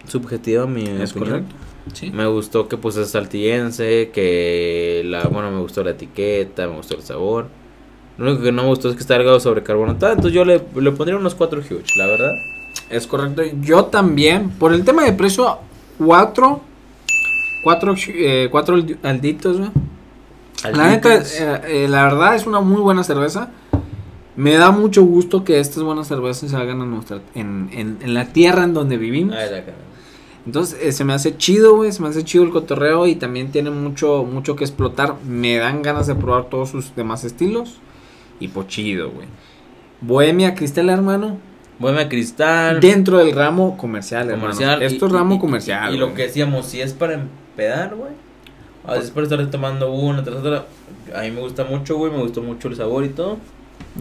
[0.08, 1.30] subjetiva mi Es opinión.
[1.44, 1.56] correcto.
[1.94, 2.10] Sí.
[2.12, 6.96] Me gustó que pues es saltillense, que la, bueno, me gustó la etiqueta, me gustó
[6.96, 7.48] el sabor.
[8.18, 10.62] Lo único que no me gustó es que está cargado sobre carbonatado, entonces yo le,
[10.76, 12.32] le pondría unos 4 huge, la verdad.
[12.90, 13.42] Es correcto.
[13.62, 15.58] Yo también, por el tema de precio,
[15.98, 16.62] cuatro,
[17.64, 19.70] cuatro, eh, cuatro aldi- alditos, güey.
[20.74, 23.50] La neta, eh, eh, la verdad es una muy buena cerveza.
[24.36, 28.14] Me da mucho gusto que estas buenas cervezas se hagan en, nuestra, en, en, en
[28.14, 29.36] la tierra en donde vivimos.
[29.36, 29.74] Ay, cara.
[30.46, 33.52] Entonces eh, se me hace chido, güey, se me hace chido el cotorreo y también
[33.52, 35.16] tiene mucho, mucho que explotar.
[35.28, 37.78] Me dan ganas de probar todos sus demás estilos.
[38.40, 39.28] Y pues chido, güey.
[40.02, 41.38] Bohemia Cristal, hermano.
[41.80, 42.80] Bohemia Cristal.
[42.80, 44.42] Dentro del ramo comercial, hermano.
[44.54, 44.82] comercial.
[44.84, 45.94] Esto y- es ramo y- comercial.
[45.96, 46.16] Y, lo güey.
[46.18, 48.12] que decíamos, si es para empedar, güey.
[48.86, 50.66] A veces para estar tomando una tras otra.
[51.16, 52.12] A mí me gusta mucho, güey.
[52.12, 53.38] Me gustó mucho el sabor y todo.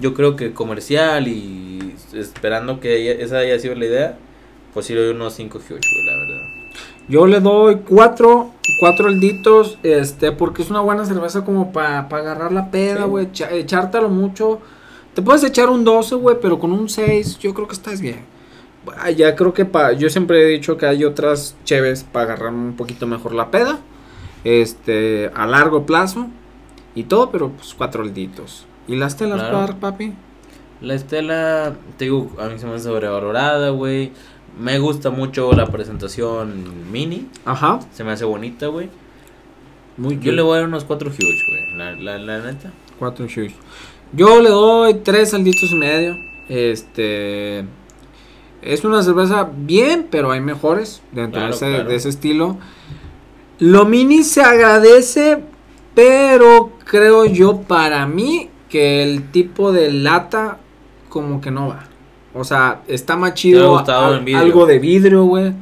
[0.00, 4.18] Yo creo que comercial y esperando que haya- esa haya sido la idea.
[4.74, 6.46] Pues sí le doy unos 5 huge, güey, la verdad.
[7.08, 8.50] Yo le doy cuatro,
[8.80, 13.08] cuatro alditos, este, porque es una buena cerveza como para agarrar la peda, Sí.
[13.08, 14.60] güey, echártelo mucho.
[15.14, 18.20] Te puedes echar un 12, güey, pero con un 6 yo creo que estás bien.
[18.98, 22.52] Ah, Ya creo que pa, yo siempre he dicho que hay otras cheves para agarrar
[22.52, 23.78] un poquito mejor la peda,
[24.42, 26.26] este, a largo plazo
[26.94, 28.66] y todo, pero pues cuatro alditos.
[28.86, 29.58] ¿Y las telas, Claro.
[29.58, 30.12] par, papi?
[30.80, 34.12] La Estela, te digo, a mí se me hace sobrevalorada, güey.
[34.58, 37.28] Me gusta mucho la presentación mini.
[37.44, 38.88] Ajá, Se me hace bonita, güey.
[39.96, 41.76] muy Yo le voy a dar unos 4 huge, güey.
[41.76, 42.72] La, la, la neta.
[42.98, 43.52] Cuatro shoes.
[44.12, 46.14] Yo le doy tres salditos y medio.
[46.48, 47.64] Este.
[48.62, 51.88] Es una cerveza bien, pero hay mejores dentro Claro, de, ese, claro.
[51.90, 52.56] de ese estilo.
[53.58, 55.42] Lo mini se agradece,
[55.94, 60.58] pero creo yo para mí que el tipo de lata
[61.08, 61.88] como que no va.
[62.34, 64.42] O sea, está más chido ha gustado al- en vidrio.
[64.42, 65.52] algo de vidrio, güey.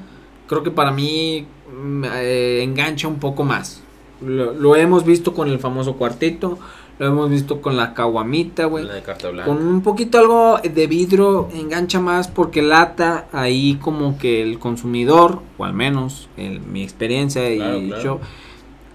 [0.47, 3.83] Creo que para mí mm, eh, engancha un poco más.
[4.21, 6.59] Lo, lo hemos visto con el famoso cuartito.
[6.99, 8.85] Lo hemos visto con la caguamita, güey.
[8.85, 9.49] La de carta blanca.
[9.51, 15.41] Con un poquito algo de vidrio engancha más porque lata ahí como que el consumidor,
[15.59, 18.03] o al menos en mi experiencia Claro, y claro.
[18.03, 18.21] yo,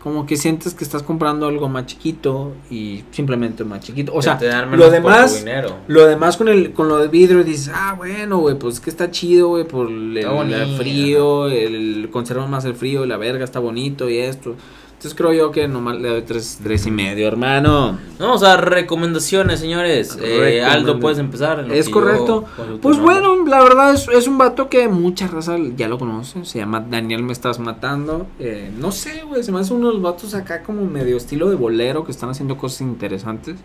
[0.02, 4.14] como que sientes que estás comprando algo más chiquito y simplemente más chiquito.
[4.14, 5.46] O sea, te dan menos lo demás,
[5.88, 8.90] lo demás con el con lo de vidrio dices, ah, bueno, güey, pues es que
[8.90, 13.60] está chido, güey, por el, el frío, el conserva más el frío, la verga está
[13.60, 14.56] bonito y esto.
[14.98, 18.00] Entonces creo yo que nomás le doy tres, tres y medio, hermano.
[18.18, 20.18] Vamos a recomendaciones, señores.
[20.20, 21.72] Eh, Aldo, puedes empezar.
[21.72, 22.46] Es correcto.
[22.58, 23.20] yo Pues nombre.
[23.22, 26.44] bueno, la verdad es, es un vato que mucha raza ya lo conoce.
[26.46, 28.26] Se llama Daniel Me Estás Matando.
[28.40, 29.44] Eh, no sé, güey.
[29.44, 32.32] Se me hace uno de los vatos acá como medio estilo de bolero que están
[32.32, 33.58] haciendo cosas interesantes.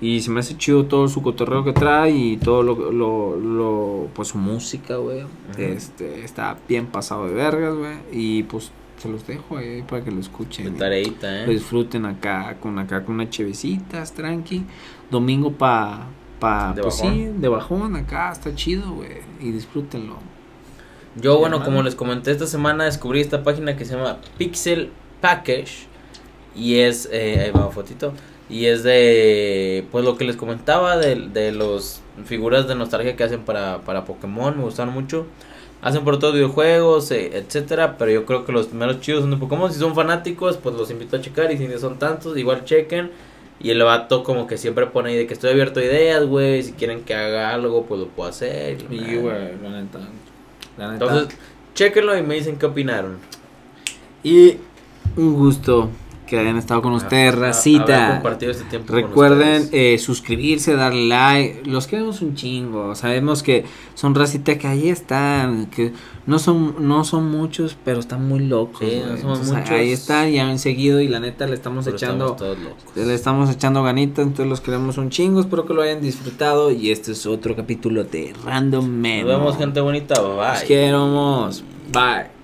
[0.00, 4.08] Y se me hace chido todo su cotorreo que trae y todo lo, lo, lo
[4.14, 5.22] pues su música, güey.
[5.56, 7.98] Este, está bien pasado de vergas, güey.
[8.10, 10.76] Y pues se los dejo ahí para que lo De escuchen.
[10.76, 11.54] tareita, Lo ¿eh?
[11.54, 14.64] disfruten acá con acá con unas chevecitas, tranqui.
[15.10, 16.06] Domingo pa
[16.38, 17.14] pa De pues bajón.
[17.14, 20.16] sí, de bajón acá, está chido, güey, y disfrútenlo.
[21.16, 21.64] Yo, bueno, hermano.
[21.64, 24.90] como les comenté esta semana, descubrí esta página que se llama Pixel
[25.20, 25.86] Package.
[26.54, 28.12] Y es, eh, ahí va fotito.
[28.48, 33.24] Y es de, pues lo que les comentaba de, de los figuras de nostalgia que
[33.24, 34.56] hacen para, para Pokémon.
[34.56, 35.26] Me gustaron mucho.
[35.86, 37.96] Hacen por todos videojuegos, eh, etcétera.
[37.96, 39.72] Pero yo creo que los primeros chidos son de Pokémon.
[39.72, 41.52] Si son fanáticos, pues los invito a checar.
[41.52, 43.12] Y si no son tantos, igual chequen.
[43.60, 46.64] Y el vato como que siempre pone ahí de que estoy abierto a ideas, güey.
[46.64, 48.78] Si quieren que haga algo, pues lo puedo hacer.
[48.90, 50.00] Y güey, la neta.
[50.76, 51.04] La neta.
[51.04, 51.38] Entonces,
[51.74, 53.18] chequenlo y me dicen qué opinaron.
[54.24, 54.56] y
[55.16, 55.88] un gusto
[56.26, 58.10] que hayan estado con ustedes, A- a- haber racita.
[58.14, 60.00] compartido este tiempo Recuerden ustedes.
[60.00, 61.62] eh, suscribirse, darle like.
[61.64, 62.94] Los queremos un chingo.
[62.94, 63.64] Sabemos que
[63.94, 65.66] son racita que ahí están.
[65.66, 65.92] Que
[66.26, 68.80] no son, no son muchos, pero están muy locos.
[68.80, 69.70] Sí, no Entonces, muchos.
[69.70, 71.00] Ahí están, ya han seguido.
[71.00, 72.32] Y la neta le estamos echando.
[72.32, 72.56] estamos.
[72.96, 75.40] Le estamos echando ganitas, entonces los queremos un chingo.
[75.40, 76.70] Espero que lo hayan disfrutado.
[76.72, 79.28] Y este es otro capítulo de Random Memo.
[79.30, 80.20] Nos vemos, gente bonita.
[80.20, 80.36] Bye.
[80.36, 81.64] Los queremos.
[81.92, 82.36] Bye.